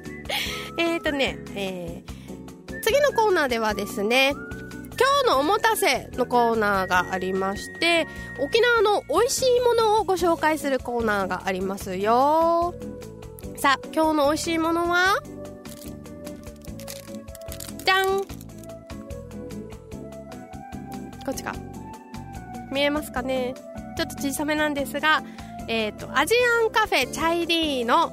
[0.78, 4.46] えっとね、えー、次のコーナーではですね今
[5.24, 8.06] 日のおもたせのコーナーがありまして
[8.40, 12.74] 沖縄の美味しいものをご紹介するコーナーがありますよ。
[13.58, 15.20] さあ今日の美味しいものは？
[17.88, 18.20] じゃん。
[21.24, 21.54] こっちか。
[22.70, 23.54] 見えますかね。
[23.96, 25.22] ちょっと小さめなんですが
[25.68, 28.12] えっ、ー、とアジアンカフェチャイリーの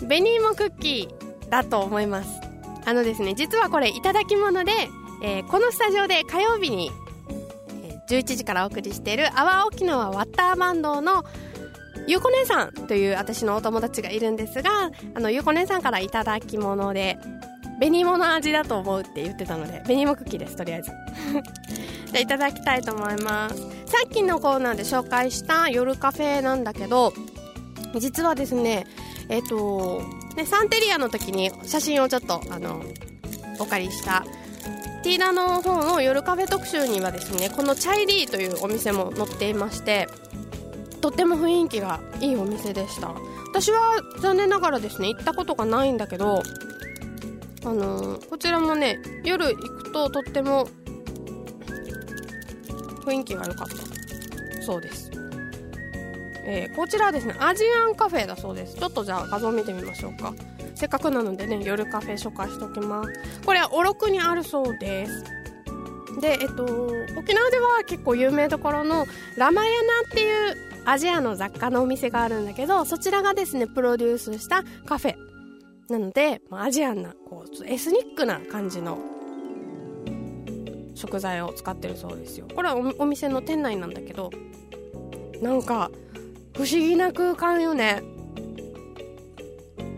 [0.00, 2.40] 紅芋クッキーだと思います。
[2.86, 4.72] あのですね実はこれいただき物で、
[5.22, 6.90] えー、このスタジオで火曜日に、
[7.82, 11.24] えー、11時からお送りしている阿波沖縄ワッターバンドの
[12.06, 17.18] ゆうこ姉さんという私のお友達がいるんですがあのゆうこ姉さんからいただき物で
[17.80, 20.90] 紅芋の味だと思うって言ってたので紅芋クッキーですとりあえず。
[22.12, 23.56] じゃいただきたいと思います。
[23.56, 27.12] さっきのコーナーで紹介した夜カフェなんだけど
[27.96, 28.86] 実はですね
[29.28, 30.02] えっ、ー、と
[30.36, 32.82] ねサンテリアの時に写真をちょっとあの
[33.58, 34.24] お借りした
[35.02, 40.08] ティーダの方の夜カフェ特集にはですねこのチャイリーというお店も載っていまして
[41.00, 43.14] とっても雰囲気がいいお店でした。
[43.54, 46.42] 私は残念ながらですね行ったことがないんだけど
[47.64, 50.68] あのー、こちらもね夜行くととっても
[53.04, 54.62] 雰囲気が良かった。
[54.62, 55.10] そうです、
[56.46, 58.76] えー、こちらはですねアジアンカフェだそうです。
[58.76, 60.34] ちょっとじゃあ画像見てみましょうか。
[60.74, 63.12] せっかくなのでね夜カフェ紹介しておきます。
[63.44, 65.24] これはおろくにあるそうです。
[66.20, 66.64] でえっと
[67.18, 69.06] 沖縄では結構有名どころの
[69.36, 70.56] ラマヤナっていう
[70.86, 75.33] アジアの雑貨のお店があるんだけどそちらがですねプロデュースしたカフェ。
[75.88, 78.98] なので、まあ、アジアンなこうエスニックな感じの
[80.94, 82.46] 食材を使ってるそうですよ。
[82.54, 84.30] これはお店の店内なんだけど
[85.42, 85.90] なんか
[86.54, 88.02] 不思議な空間よね。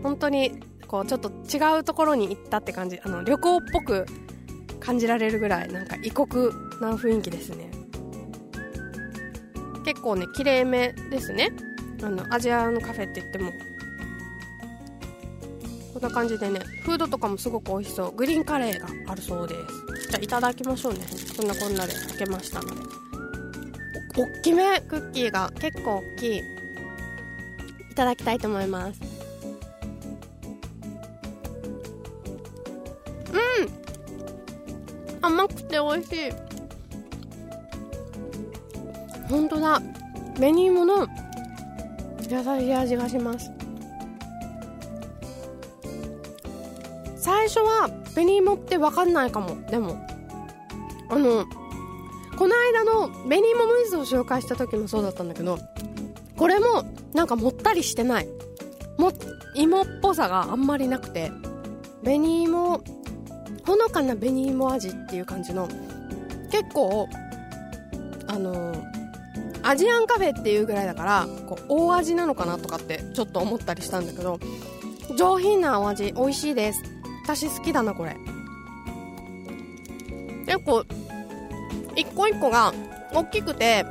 [0.03, 4.05] 本当にこうちょっと違うところに行ったって感じあの旅行っぽく
[4.79, 6.47] 感じられるぐらいなんか異国
[6.81, 7.71] な雰囲気ですね。
[9.85, 11.51] 結構ねきれいめですね。
[12.03, 13.51] あのアジアのカフェって言っても
[15.97, 18.15] こんな感じでねフードとかもすごく美味しそう。
[18.15, 19.61] グリーンカレーがあるそうです。
[20.11, 20.99] じゃあいただきましょうね。
[21.35, 22.81] こんなこんなで炊けましたので。
[24.19, 26.37] おっきめクッキーが結構大きい。
[26.37, 29.01] いただきたいと思います。
[33.33, 35.25] うん。
[35.25, 36.31] 甘くて美味しい。
[39.27, 39.81] 本当だ。
[40.35, 41.07] 紅芋の
[42.29, 43.56] 優しい味がします。
[47.47, 49.65] 最初は紅芋って分かんないかも。
[49.69, 50.05] でも
[51.09, 51.45] あの
[52.37, 55.57] この間の紅芋ムースを紹介した時もそうだったんだけど
[56.35, 56.83] これも
[57.13, 58.27] なんかもったりしてない。
[58.97, 59.11] も
[59.55, 61.31] 芋っぽさがあんまりなくて
[62.03, 62.81] 紅芋
[63.65, 65.67] ほのかな紅芋味っていう感じの
[66.51, 67.07] 結構
[68.27, 68.73] あの
[69.63, 74.39] アジアンカフェっていうぐらいだからこう大味なのかなとかってちょっと思ったりしたんだけど
[75.15, 76.96] 上品なお味美味しいです。
[77.27, 78.15] 私好きだなこれ。
[80.45, 80.85] 結構
[81.97, 82.73] 一個一個が
[83.13, 83.85] 大きくて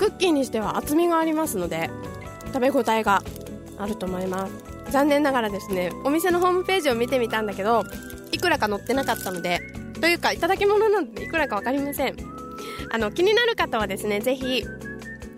[0.00, 1.90] クッキーにしては厚みがありますので
[2.46, 3.22] 食べ応えが
[3.78, 4.52] あると思います。
[4.90, 7.84] 残念ながらですねお店のホームページを見てみたんだけど
[8.32, 9.60] いくらか載ってなかったので
[10.00, 12.16] というかいただき物なのでいくらか分かりません。
[12.90, 14.64] あの気になる方はですねぜひ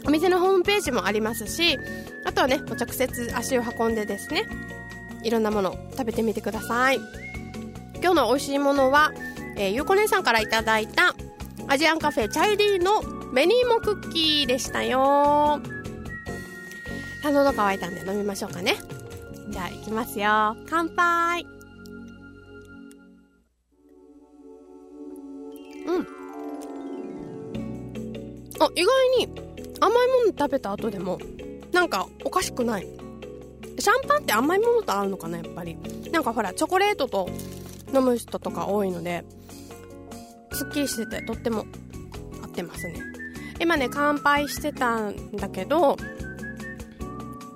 [0.07, 1.79] お店のホームページもありますし
[2.25, 4.47] あとはね直接足を運んでですね
[5.27, 7.01] いろんなもの食べてみてください。
[7.97, 9.13] 今日の美味しいものは、
[9.57, 11.17] えー、ゆうこ姉さんからいただいた
[11.67, 15.61] アジアンカフェチャイリーの紅芋クッキーでしたよ。
[17.25, 18.77] あ喉乾いたんで飲みましょうかね。
[19.51, 20.57] じゃあいきますよ。
[20.71, 21.45] 乾杯。
[25.87, 26.07] うん。
[28.61, 29.29] あ意外に
[29.81, 31.19] 甘いもの食べた後でも
[31.73, 33.06] なんかおかしくない。
[33.79, 35.77] シャンパンって甘いものと合うのかなやっぱり
[36.13, 37.29] なんかほらチョコレートと
[37.95, 39.25] 飲む人とか多いので
[40.53, 41.67] すっきりしててとっても
[42.43, 42.95] 合ってますね
[43.61, 45.97] 今ね乾杯してたんだけど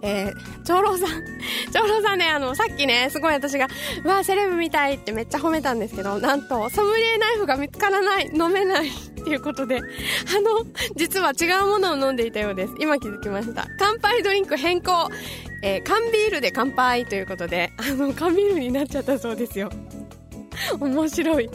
[0.02, 1.08] えー、長老さん、
[1.72, 3.68] 長老さんね、あの、さっきね、すごい私が、
[4.04, 8.92] うわ、セレブみたいってめっちゃ褒めたんですけど、なんと、ソムリエナイフが見つからない、飲めないっ
[9.24, 10.64] ていうことで、あの、
[10.96, 12.74] 実は違うものを飲んでいたようです。
[12.78, 13.66] 今気づきました。
[13.78, 15.10] 乾杯ドリンク変更。
[15.62, 19.70] えー、缶ビールで乾杯ということで、あの、缶ビールになっちゃったそうですよ。
[20.80, 21.50] 面白い。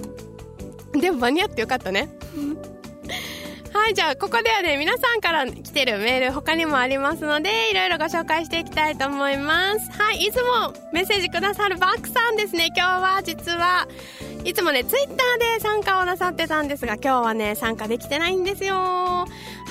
[0.93, 2.09] でも間に合ってよかったね。
[3.73, 9.91] はい、じゃあ、ここではね、皆さんから来てるメール他にもありますので、いろいろご紹介していきたいと思います。
[9.91, 12.69] はい、いつもメッセージくださるバックさんですね。
[12.75, 13.87] 今日は実は、
[14.45, 18.75] いつもね、ツイッターで参加をなさってたんですが、今日はね、参加できてないんですよ。
[18.75, 19.25] は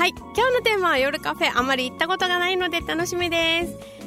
[0.07, 1.59] い、今日のテーマは夜カフェ。
[1.59, 4.04] あまり行ったことがないので楽しみです。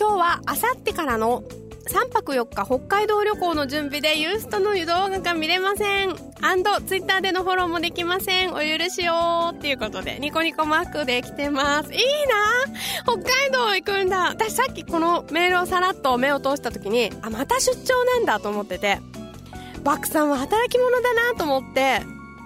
[0.00, 6.16] 今日は、あさってからの3泊4日北海道旅行の準備でユーストの湯動画が見れません。
[6.40, 8.54] アンド、ツイッターでのフォローもできません。
[8.54, 11.92] お許しをっていうことで、ニコニコマークで来てます。
[11.92, 12.72] いいな
[13.02, 14.30] 北海道行くんだ。
[14.30, 19.00] 私さっきこのメールをさらっと目を通した時に、あ、また出張なんだと思ってて、
[19.84, 22.00] バックさんは働き者だなと思って、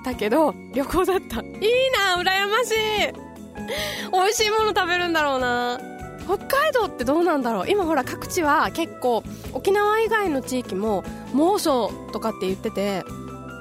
[0.05, 1.41] だけど、旅行だった。
[1.41, 1.53] いい
[1.93, 5.94] な羨ましい美味しいもの食べるんだろうな
[6.27, 7.71] 北海道ってどうなんだろう？
[7.71, 9.23] 今ほら各地は結構
[9.53, 13.05] 沖縄以外の地域も猛暑とかって言ってて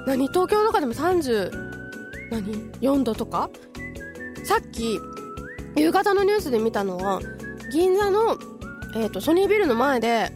[0.06, 0.28] 何？
[0.28, 1.50] 東京とかでも30
[2.30, 3.50] 何？4度とか？
[4.44, 4.98] さっき
[5.76, 7.20] 夕方のニュースで見たのは
[7.72, 8.36] 銀座の、
[8.94, 10.30] えーと、ソニービルの前で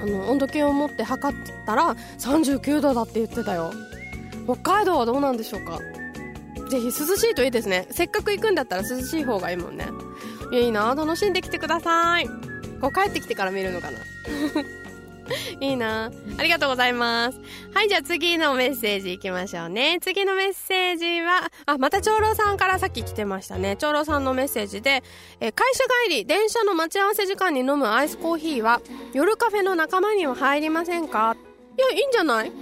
[0.00, 3.72] あの温度計を持って測ったら39度だって言ってたよ。
[4.44, 5.80] 北海道はどうなんでしょうか？
[6.68, 7.86] ぜひ涼しいといいですね。
[7.90, 9.86] せっかく行くんだったら涼しい方がいいもんね。
[10.52, 12.28] いいな楽しんできてください
[12.80, 13.98] こう帰ってきてから見るのかな
[15.60, 17.40] いいなありがとうございます。
[17.74, 19.98] はい、じゃあ次のメッセージ行きましょうね。
[20.00, 23.74] 次のメッセージは、あ、また長老さんからさっき来てましたね。
[23.74, 25.02] 長老さんのメッセージで、
[25.40, 28.80] え会社帰り、電車の待ち合わせ時間に飲むアイスコーヒーは、
[29.14, 31.36] 夜カフェの仲間には入りませんか？
[31.76, 32.52] いや、いいんじゃない？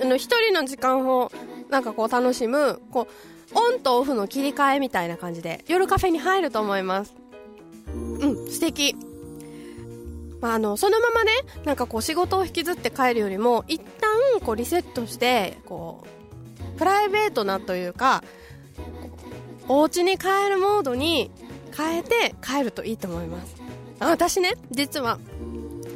[0.00, 1.30] あの、一人の時間を、
[1.68, 3.12] なんかこう楽しむ、こう、
[3.54, 7.14] オンとオフの切り替えみたいな感じで夜カフェに入ると思います。
[7.86, 8.94] うん素敵。
[10.40, 11.32] まあ、あのそのままね
[11.64, 16.06] なんかこう仕事を引きずって帰るよりも一旦こうリセットしてこ
[16.74, 18.24] うプライベートなというか
[19.68, 21.30] お家に帰るモードに
[21.76, 23.56] 変えて帰るといいと思います。
[23.98, 25.18] 私ね実は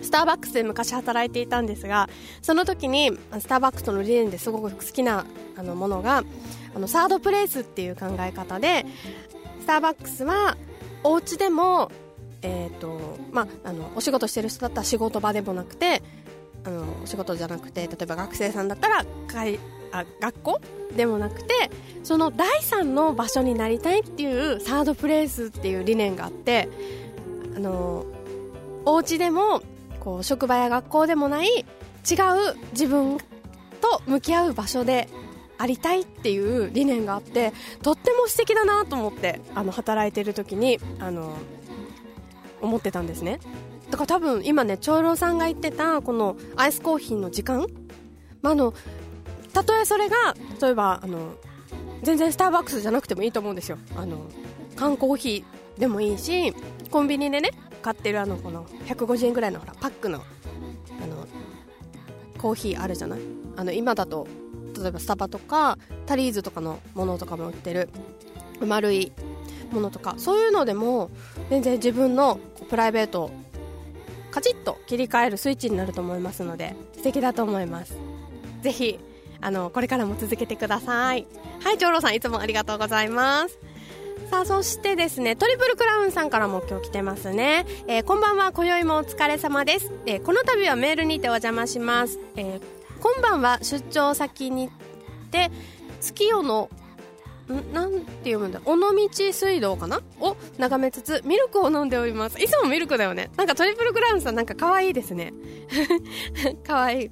[0.03, 2.11] スターバックスで昔働いていたんですが
[2.43, 5.25] その時にスターバックスの理念ですごく好きな
[5.57, 6.23] あのものが
[6.75, 8.85] あのサードプレイスっていう考え方で
[9.61, 10.57] スターバックスは
[11.03, 11.91] お家でも
[12.47, 16.03] えーとまあ、あのお仕事してる人だったら仕事場でもなくて
[16.65, 19.01] あのお仕事じゃなくて例えば学生さんだったら
[19.47, 19.59] い
[19.93, 20.61] あ学校
[20.95, 21.55] でもなくて
[22.03, 26.69] その第三の場所になりたいっていうサードプレイスっていう理念があって
[27.57, 28.05] あの
[28.85, 29.63] お家でも
[30.01, 31.65] こう職場や学校でもない違う
[32.73, 33.19] 自分
[33.81, 35.09] と向き合う場所で
[35.59, 37.53] ありたいっていう理念があって
[37.83, 41.37] とっても素敵だなと思ってあの働いてる時にあの
[42.61, 43.41] 思ってたんですね。
[43.91, 47.67] だから多分今ね長老さんが言ってたこのアイスコーヒーの時間、
[48.43, 48.75] まあ、の
[49.53, 51.35] たとえそれが例えばあの
[52.03, 53.79] 全然スターバックスじゃなくてもいいと思うんですよ。
[53.97, 54.27] あの
[54.77, 56.53] 缶コーヒーでもいいし
[56.91, 57.51] コンビニでね
[57.83, 61.27] 買ってるあのこの150円ぐらいのほらパックのあの
[62.39, 63.21] コーヒーあるじゃない？
[63.57, 64.27] あの今だと
[64.79, 67.89] 例えばスタバとかタリーズとかのものとかも売ってる。
[68.65, 69.13] 丸い
[69.73, 70.15] ものとか。
[70.19, 71.11] そういうのでも
[71.51, 73.31] 全然自分のプライベートを
[74.31, 77.97] カチッと切り替えるスイッチになると思いますので素敵だと思います。
[78.63, 78.99] ぜひ
[79.41, 81.27] あのこれからも続けてください。
[81.61, 83.59] はい長老さんいつもありがとうございます。
[84.31, 92.61] さあそしてですねトリプルクラウンさんからも今日来てますね、えー、こんばんは今宵もお疲れ様です、えー、この度はメールにてお邪魔します、えー、
[93.05, 95.51] 今晩は出張先に行って
[96.01, 96.71] 月夜の
[97.53, 102.43] んなんて読むんだ尾道水道かなを眺めつつミルクを飲んでおります。
[102.43, 103.31] いつもミルクだよね。
[103.37, 105.35] なんかトリプルクラウンさんなんか可愛いですね。
[106.67, 107.11] 可愛い。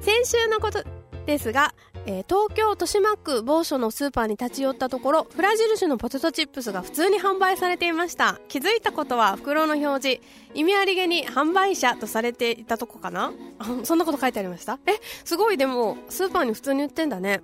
[0.00, 0.84] 先週のこと
[1.26, 1.74] ですが、
[2.10, 8.40] えー、東京豊島区某所のスーパーに立ち寄ったところフラ印のポテトチップスが普通に販売されていました。
[8.48, 10.22] 気づいたことは袋の表示。
[10.54, 13.32] 意味ありげに販売者とされていたとこかな？
[13.84, 14.78] そんなこと書いてありました？
[14.86, 14.92] え
[15.22, 15.58] すごい。
[15.58, 17.42] でもスーパーに普通に売ってんだね。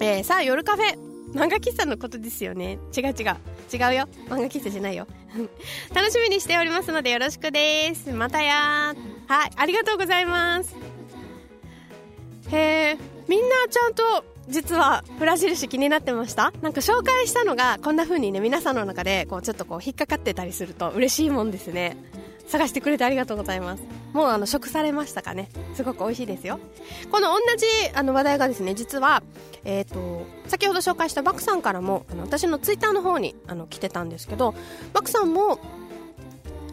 [0.00, 0.98] えー、さあ夜カフェ。
[1.32, 2.78] 漫画喫茶のことですよね。
[2.96, 3.12] 違う違う。
[3.12, 4.08] 違うよ。
[4.28, 5.06] 漫画喫茶じゃないよ。
[5.94, 8.10] 楽しみにしておりますのでよろしくです。
[8.10, 8.94] またや
[9.28, 10.74] はいありがとうございます。
[12.50, 16.52] へえみんなちゃんと実はプラ印気になってました？
[16.62, 21.96] なんか紹介したのがこんな風にね皆さんの中でこうちょっとこう引っかかってたりすると嬉しいもんですね。
[22.46, 23.82] 探してくれてありがとうございます。
[24.12, 25.48] もうあの食されましたかね？
[25.74, 26.60] すごく美味しいですよ。
[27.10, 29.24] この同じあの話題がですね実は
[29.64, 34.54] えっ、と先ほど紹介したバクさんからもあの私のツイッターの方にあの来てたんですけど
[34.92, 35.58] バクさんも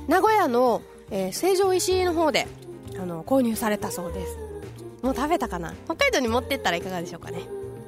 [0.08, 2.46] 名古屋の、え、成城石井の方で
[3.00, 4.38] あの購入されたそうです。
[5.04, 5.76] もう食べたかな？
[5.86, 7.42] 北海道に持ってったらいかがでしょうかね？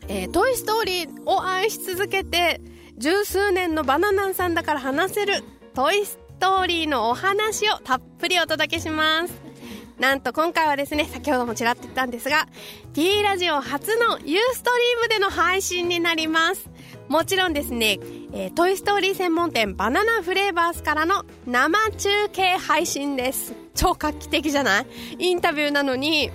[0.09, 2.61] えー、トイ・ストーリーを愛し続けて
[2.99, 9.52] 十数年のバナナンさんだから話せるトイ・ストーリーのお話をたっぷりお届けします。
[9.99, 12.49] なんと今回はですね、先ほどもちらっと言ったんですが、
[12.95, 16.69] T ラジオ初のユーストリームでの配信になります。
[17.09, 17.99] もちろんですね、
[18.33, 23.55] えー、トイストーリー専門店バナナフレーバースからの生中継配信です。
[23.75, 24.87] 超画期的じゃない？
[25.19, 26.31] インタビューなのに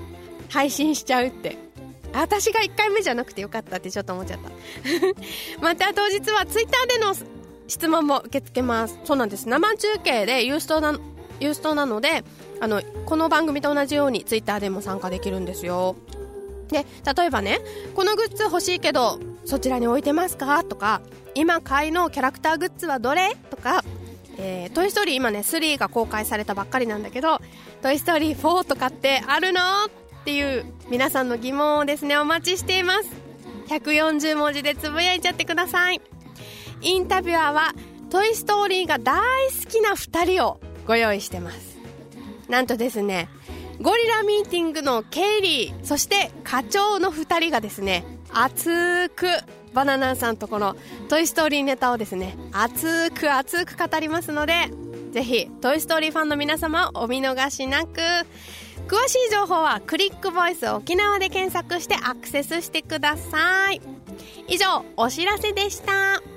[0.49, 1.57] 配信しちゃうって。
[2.13, 4.49] 私が1回目じゃなくてよかったってちょっと思っちゃった。
[5.61, 7.13] また当日はツイッターでの
[7.67, 8.97] 質問も受け付けます。
[9.03, 9.49] そうなんです。
[9.49, 10.97] 生中継でユーストな、
[11.39, 12.23] ユーストなので、
[12.59, 15.95] あのこの番組と同じようにツイッターでも参加できるんですよ。
[16.69, 16.85] で
[17.15, 17.59] 例えばね
[17.95, 20.63] このグッズ欲しいけどそちらに置いてますか？
[20.63, 21.01] とか
[21.35, 23.35] 今買いのキャラクターグッズはどれ？
[23.49, 23.83] とか
[24.39, 27.41] えー、トイ・ストーリー今ね3が公開されたばっかりなんだけど
[27.81, 29.61] トイ・ストーリー4とかってあるの？
[29.85, 29.89] っ
[30.25, 33.09] ていう皆さんの疑問をですねお待ちしています。
[33.69, 36.01] 140文字でつぶやいちゃってください。
[36.81, 37.73] インタビュアーは
[38.09, 41.66] トイ・ストーリーが大好きな2人をご用意してます。
[42.49, 43.29] なんとですね
[43.81, 49.27] ゴリラミーティングのケイリーそして課長の2人がですね熱く
[49.73, 50.75] バナナさんとこの
[51.09, 54.71] 「トイ・ストーリー」ネタをですね熱く熱く語りますので
[55.11, 58.01] ぜひ「トイ・ストーリー」ファンの皆様お見逃しなく。
[58.87, 63.81] 詳しい情報はクリックボイス沖縄で検索してアクセスしてください。
[64.47, 66.36] 以上お知らせでした。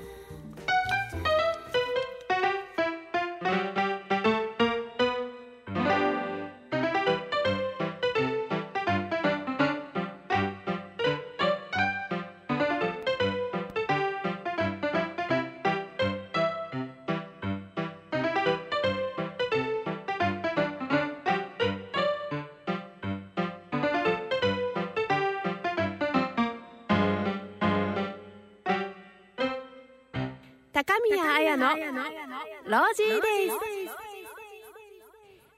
[30.83, 33.57] 高宮彩のロージーです。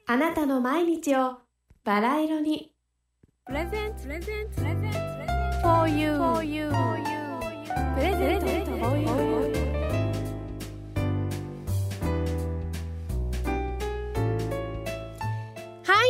[0.06, 1.38] あなたの毎日を
[1.82, 2.70] バラ色に。
[3.46, 4.02] プレゼント。
[4.02, 4.56] プレゼント。
[4.56, 4.92] プレゼン
[5.62, 5.66] ト。
[5.66, 6.18] for you
[7.94, 8.70] プレゼント。
[8.86, 9.83] For you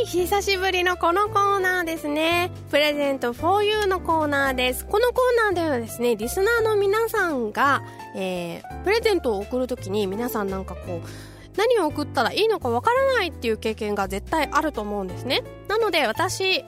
[0.07, 2.51] 久しぶりのこのコーナーですね。
[2.71, 4.85] プレゼント for you のコーナーです。
[4.85, 7.83] このコーナーではですねリスナーの皆さんが
[8.15, 11.09] えー、プレゼントを送るときに皆さんなんかこう
[11.57, 15.43] 何を送ったらいいのかわからないっていう経験が絶対あると思うんですね。
[15.69, 16.65] なので私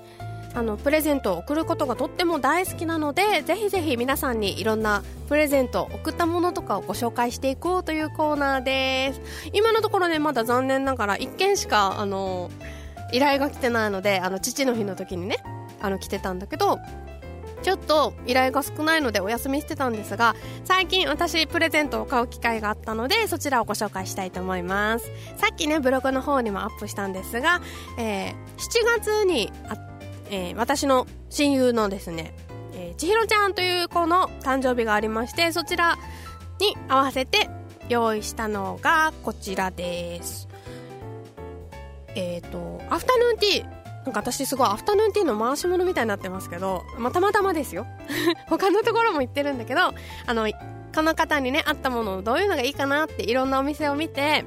[0.55, 9.21] あのプレゼントを送ることがとっても大好きなのでぜひぜひ皆さんにいろんなプレゼント送ったものとかをご紹介していこうというコーナーです。
[9.53, 12.51] 今のところねまだ残念ながら1件しかあの
[13.13, 15.39] 依頼が来てないのであの父の日の時にね
[15.81, 16.79] あの来てたんだけど
[17.63, 25.11] ちょっと依頼が少ないのでお休みしてたんですが最近私プレゼントを買う機会があったのでそちらをご紹介したいと思います。
[25.37, 27.61] さっきねブログの方にもアップしたんですが、
[27.99, 29.77] えー、7月にあ、
[30.31, 32.35] えー、私の親友のですね、
[32.75, 35.99] えー、千尋ちゃんという子の誕生日がありましてそちら
[36.61, 37.51] に合わせて
[37.89, 40.47] 用意したのがこちらです。
[42.17, 47.87] えっ、ー、とアフタヌーンティーなんか私すごいアフタヌーンティーの回し物みたいになってますけど、まあ、たまたまですよ。
[48.49, 49.95] 他のところも行ってるんだけど、あ
[50.29, 50.49] の、
[50.95, 54.45] この方にね、あったものをどういうのがいいかなっていろんなお店を見て、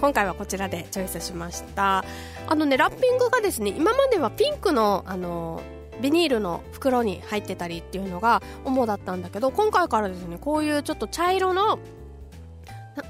[0.00, 2.04] 今回はこちらでチョイスしました。
[2.46, 5.60] あのね、ラッピングがですね、今まではピンクの、あの、
[6.00, 11.80] ビニールの袋に入ってたりっていうのが主だったんだけど、今回からですね、こういうちょっと茶色の、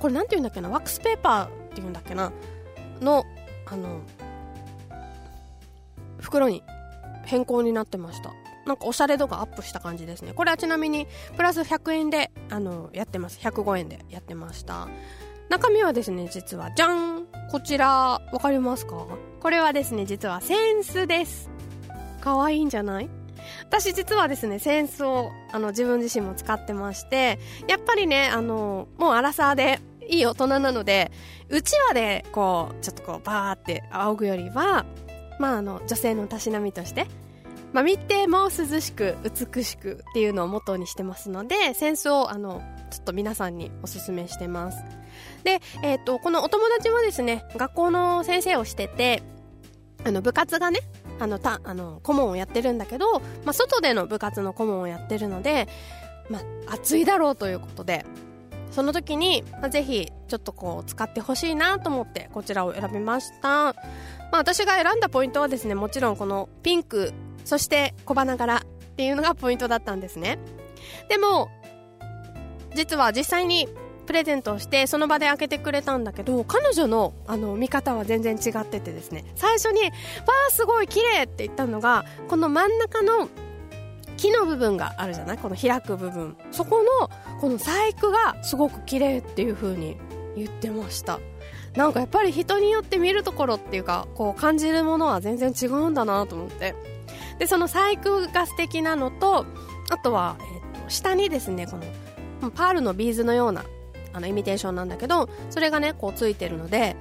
[0.00, 2.32] これなんて言うんだっけな、ワックスペーパーって言うんだっけな、
[3.02, 3.24] の、
[3.71, 4.01] あの、
[6.18, 6.62] 袋に
[7.25, 8.33] 変更になってました。
[8.66, 10.33] なんかおしゃれ度がアップした感じですね。
[10.35, 11.07] これはちなみに
[11.37, 13.39] プラス100円であのやってます。
[13.41, 14.89] 105円でやってました。
[15.49, 19.07] 中身はですね実はじゃんこちらわかりますか？
[19.41, 21.51] これはですね実はセンスです。
[22.21, 23.09] かわいいんじゃない？
[23.64, 31.11] 私実はですねセンスをあの自分自身も使ってましてやっぱりねあのもうアラサーでいい大人なので
[31.48, 34.84] うちわでこうちょっとこうバーって仰ぐよりは
[35.40, 37.06] まあ、あの女性のたしなみとして、
[37.72, 44.84] まあ、見ても涼しく美しくっていうのをモットーにしてますので扇子をあのちょっと皆さんにおすすめしてます。
[45.42, 49.22] で、えーと、このお友達はですね学校の先生をしてて
[50.04, 50.80] あの部活がね
[51.18, 55.68] あのたあの顧問をやってるんだけど、まあ、外での部活の顧問をやってるので、
[56.28, 58.04] まあ、暑いだろうということで
[58.71, 63.75] その時に、まあ、ぜひちょっとこう使ってほしいなと思ってこちらを選びました。
[64.31, 67.12] まあ、私が選んだポイントはですねもちろんこのピンク
[67.45, 68.61] そして小花柄っ
[68.97, 70.39] ていうのがポイントだったんですね。
[71.09, 71.51] でも
[72.75, 73.68] 実は実際に
[74.07, 79.25] プレゼントをしてその場で開けてくれたんだけど彼女のあの見方は全然違っててですね。
[79.37, 79.91] 最初に「わ
[80.49, 83.29] あすごい綺麗って言ったのがこの真ん中の
[84.21, 85.39] 木の部分があるじゃない？
[85.39, 86.37] この開く部分。
[86.53, 87.11] そこの
[87.41, 89.97] この細工がすごく綺麗っていう風に
[90.37, 91.21] 言ってました。
[91.75, 96.75] なんかやっぱり人によって見るところっていうかこう感じるものは全然違うんだなと思って。
[97.39, 99.47] でその細工が素敵なのと
[99.89, 101.79] あとは、えーと、下にですねこ
[102.43, 103.64] のパールのビーズのような
[104.12, 106.95] あのイミテーションなんだけどそれがねこうついてるので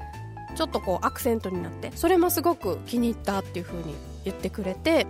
[0.55, 3.93] ちょっとこうアクセントになってそれもすごく気に入ったっていう風に
[4.23, 5.05] 言ってくれて。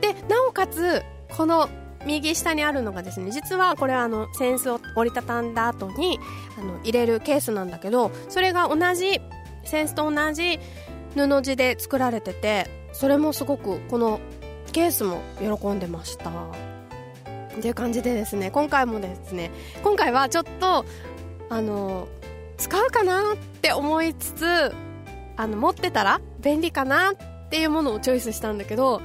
[0.00, 1.02] でなおかつ
[1.36, 1.68] この
[2.06, 6.18] 右下にあるのがですね実はこれはあの扇子を折りたたんだ後に
[6.58, 9.20] あの入れるケースなんだけどそれが同じ
[9.64, 10.58] 扇子と同じ
[11.14, 14.20] 布地で作られててそれもすごくこの
[14.72, 16.30] ケースも喜んでました。
[16.30, 19.50] っていう感じでですね今回もですね
[19.82, 20.84] 今回はちょっと
[21.48, 22.08] あの
[22.56, 24.72] 使うかなって思いつつ
[25.36, 29.02] あの持ってたら便利かなっていうものをチョイスしたんだけど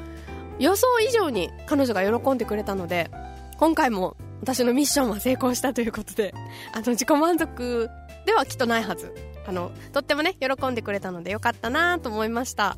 [0.59, 3.09] 予想以上に彼女が喜んでくれたので
[3.57, 6.33] 今回も私のミッションは成功したということで
[6.73, 7.89] あの自己満足
[8.25, 9.13] ではきっとないはず。
[9.47, 12.77] あのとってもね喜んでくれたのでよかったなと思いました。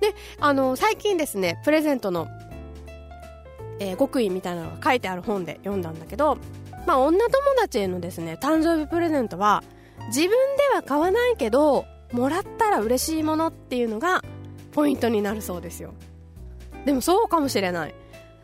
[0.00, 2.28] であの最近ですねプレゼントの、
[3.80, 6.38] えー、極意みたいなのが書いてある本で読んだんだけど
[6.86, 9.64] まあ女友達へのですね誕生日プレゼントは
[10.08, 10.36] 自分で
[10.74, 14.22] は買わないけどもらったら嬉しいものっていうのが
[14.70, 15.92] ポイントになるそうですよ。
[16.86, 17.94] でもそうかもしれない。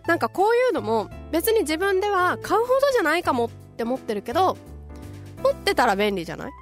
[0.07, 4.59] なんかこういうのも別に自分では買うほどじゃないかもって思ってるけど
[5.45, 6.51] 持ってたら便利じゃない？
[6.51, 6.53] っ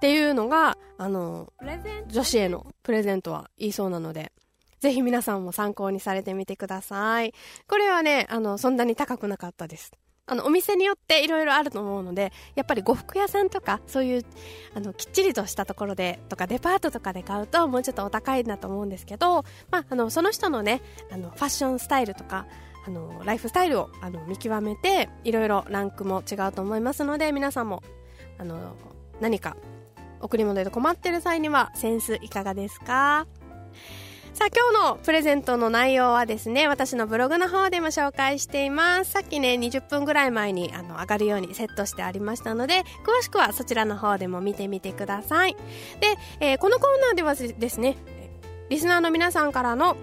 [0.00, 1.52] ていうのがあの
[2.08, 4.32] 女子へのプレゼントは言いそうなので
[4.80, 7.32] ぜひ皆さんも参考にされてみてください。
[7.68, 9.92] これはねあのそんなに高くなかったです
[10.30, 14.24] あのお店によっていろいろあると思うのでやっぱり呉服屋さんとかそういう
[14.74, 22.46] あのきっちりとしたところでとかデパートとかで買うともうちょっとお高いんだと思うんですけど、まあ、あのその人のねあのファッションスタイルとか
[22.86, 27.82] あのライフスタイルをあの見極めていろいろランクも違うと思いますので皆さんも
[28.38, 28.76] あの
[29.20, 29.56] 何か
[30.20, 33.26] 贈り物で困ってる際にはセンスいかがですか？
[34.32, 39.10] さあ今日のプレゼントの内容はですね私のブログの方でも紹介しています。
[39.10, 45.56] さっきね20分ぐらい前にあの上がるようにセットしてありましたので詳しくはそちらの方でも見てみてください。
[46.00, 47.96] で、えー、このコーナーではですね
[48.68, 49.96] リスナーの皆さんからの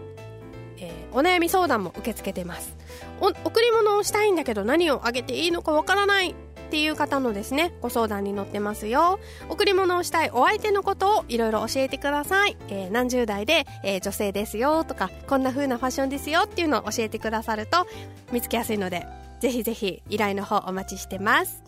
[0.80, 2.76] えー、お悩み相談も受け付けてます。
[3.20, 6.36] 贈り物をしたいんだけど何をあげていいのかわからない
[6.68, 9.20] っていう方のですねご相談に乗ってますよ。
[9.50, 17.88] 贈り物をしたいお相手のことをいろいろ教えてください、えー、何十代で、えー、女性ですよとかこんな風なファッションですよっていうのを教えてくださると
[18.32, 19.06] 見つけやすいので
[19.40, 21.64] ぜひぜひ依頼の方お待ちしてます。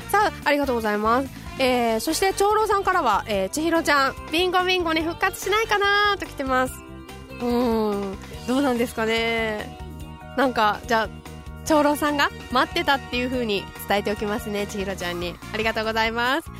[0.10, 1.41] さあ、ありがとうございます。
[1.60, 6.74] えー、そして長老さんからは、えー、千尋ちゃんビンゴビンゴに復活しないかなと来てます。
[7.42, 9.80] うんどうなんですかね。
[10.38, 11.10] なんかじゃあ
[11.66, 15.36] 長老さんが待ってたっていう風に伝えておきますね千尋ちゃんに。
[15.54, 16.48] ありがとうございます。
[16.48, 16.52] さ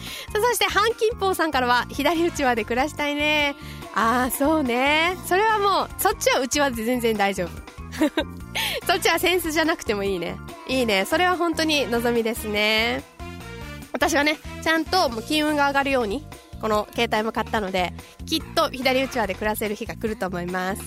[0.42, 3.56] そして半金峰さんからは左うちわで暮らしたいね。
[3.96, 5.18] ああそうね。
[5.26, 7.50] それはもうそっちはうちわで全然大丈夫。
[8.88, 10.38] そっちはセンスじゃなくてもいいね。
[10.68, 11.06] いいね。
[11.06, 13.04] それは本当に望みですね。
[13.94, 16.26] 私はね、ちゃんともう金運が上がるように、
[16.62, 17.94] この携帯も買ったので、
[18.26, 20.82] きっと左うちわで暮らせる日が来ると思います。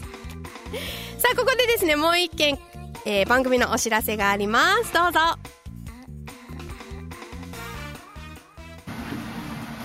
[1.19, 2.59] さあ、ここでですね、もう一件、
[3.05, 4.93] えー、番組のお知らせがあります。
[4.93, 5.21] どうぞ。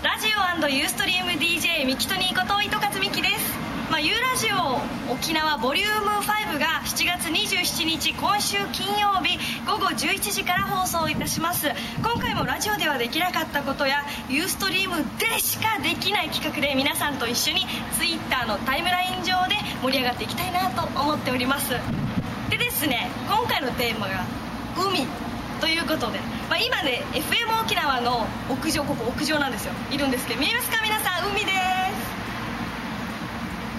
[0.01, 0.28] ラジ
[0.63, 3.59] オユーストリーム DJ ミキトニーこと糸数美希です
[3.89, 11.67] まあ、ユーラジオ沖縄ボリューム5が7月27日今週金曜日午後11時から放送いたします。
[12.03, 17.65] 今回もラジオではできなかったことやユーストリームでしかできない企画で皆さんと一緒に
[17.97, 21.71] Twitter のタイムライン上で盛り上がっていきたいなと思っております。
[22.51, 24.23] でですね今回のテーマが
[24.77, 25.07] 海
[25.61, 29.73] ということで、まあ、今ね FM 沖縄の屋上ここ屋上なんですよ。
[29.89, 30.77] いるんですけど見えますか？
[30.83, 32.18] 皆さん海です。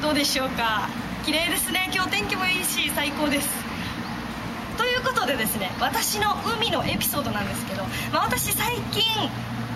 [0.00, 0.88] どうでしょうか？
[1.26, 1.90] 綺麗ですね。
[1.94, 3.48] 今日天気もいいし最高です。
[4.78, 9.04] ということでですね私の海のエピソードなんですけど、まあ、私最近、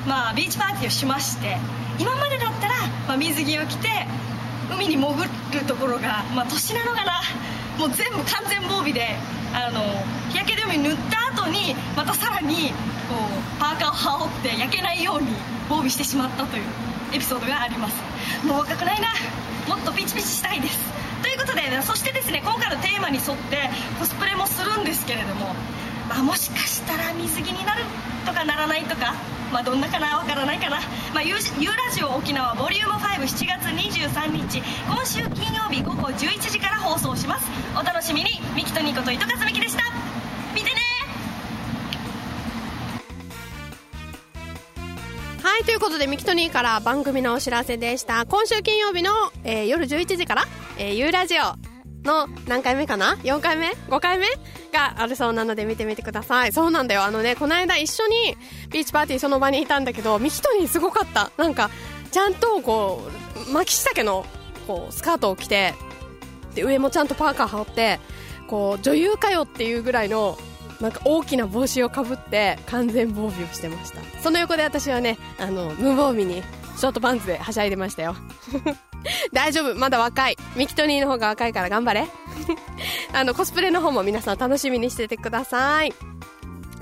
[0.09, 1.59] まあ、ビーチパーティーをしまして
[1.99, 2.75] 今までだったら、
[3.07, 3.89] まあ、水着を着て
[4.73, 5.15] 海に潜
[5.53, 7.21] るところが、まあ、年なのかな？
[7.79, 9.17] もう全部完全防備で
[9.53, 9.83] あの
[10.31, 10.97] 日焼け止め塗っ
[11.37, 12.71] た後にまたさらに
[13.11, 13.17] こ
[13.59, 15.29] うパーカーを羽織って焼けないように
[15.69, 16.65] 防備してしまったという
[17.13, 18.03] エピソードがあります。
[18.47, 19.09] もう若くないな。
[19.69, 20.79] もっとピチピチしたいです。
[21.23, 25.55] ということで、そしてですね今回のテーマに沿ってコスプレもするんですけれども、
[26.09, 27.83] まあ、もしかしたら水着になる
[28.27, 29.15] とかならないとか
[29.55, 30.81] まあ、どんなかなわからないかな、
[31.15, 37.47] まあ、ユーラジオ沖縄ボリューム57月23日今週金曜日午後11時から放送します。
[37.79, 38.41] お楽しみに。
[38.57, 39.94] ミキとニコと糸数美希でした。
[45.55, 48.27] はい、ということで、ミキトニーから番組のお知らせでした。
[48.27, 49.13] 今週金曜日の、
[49.45, 50.45] えー、夜11時から、
[50.79, 51.43] えー、ユーラジオ
[52.05, 54.27] の何回目かな ?4 回目 ?5 回目？
[54.73, 56.53] があるそうなので見てみてください。
[56.53, 57.05] そうなんだよ。
[57.05, 58.37] あのね、この間一緒に
[58.73, 61.31] ビーチパーティーその場にいたんだけど、ミキトニーすごかった。
[61.37, 61.71] なんか、
[62.11, 63.09] ちゃんとこ
[63.49, 64.27] う、巻き下家の、
[64.67, 65.75] こう、スカートを着て、
[66.57, 68.01] で、上もちゃんとパーカー羽織って、
[68.49, 70.37] こう、女優かよっていうぐらいの、
[70.81, 74.01] なんか大きな帽子をかぶって完全防備をしてました。
[74.21, 76.43] その横で私はねあの無防備に
[76.77, 78.17] ショートパンツではしゃいでましたよ。
[79.33, 79.75] 大丈夫。
[79.75, 80.37] まだ若い。
[80.57, 82.09] ミキトニーの方が若いから頑張れ。
[83.13, 85.93] あのコスプレの方も皆さん楽しみにしててください。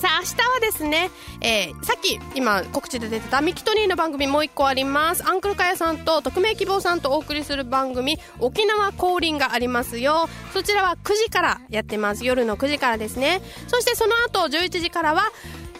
[0.02, 5.24] さあ、明日はですね、えー、さっき今告知で出てたミキトニーの番組もう一個あります。
[5.24, 10.28] アンクルカヤさんと匿名希望さんとお送りする番組、沖縄降臨がありますよ。
[10.52, 12.24] そちらは9時からやってます。
[12.24, 13.42] 夜の9時からですね。
[13.68, 15.30] そしてその後11時からは、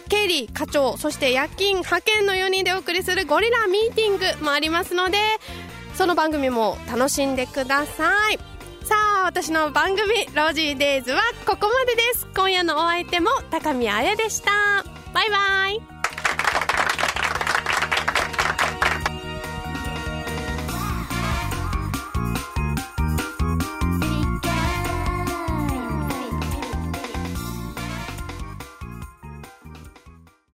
[0.07, 5.17] ケリー課長、そして夜勤派遣の4人でお送りするゴリラミーティングもありますので、
[5.95, 8.52] その番組も楽しんでください。
[8.83, 12.27] さあ私の番組「ロージーデイズ」はここまでです。
[12.35, 14.51] 今夜のお相手も高見綾でした。
[15.13, 15.92] バイバイ。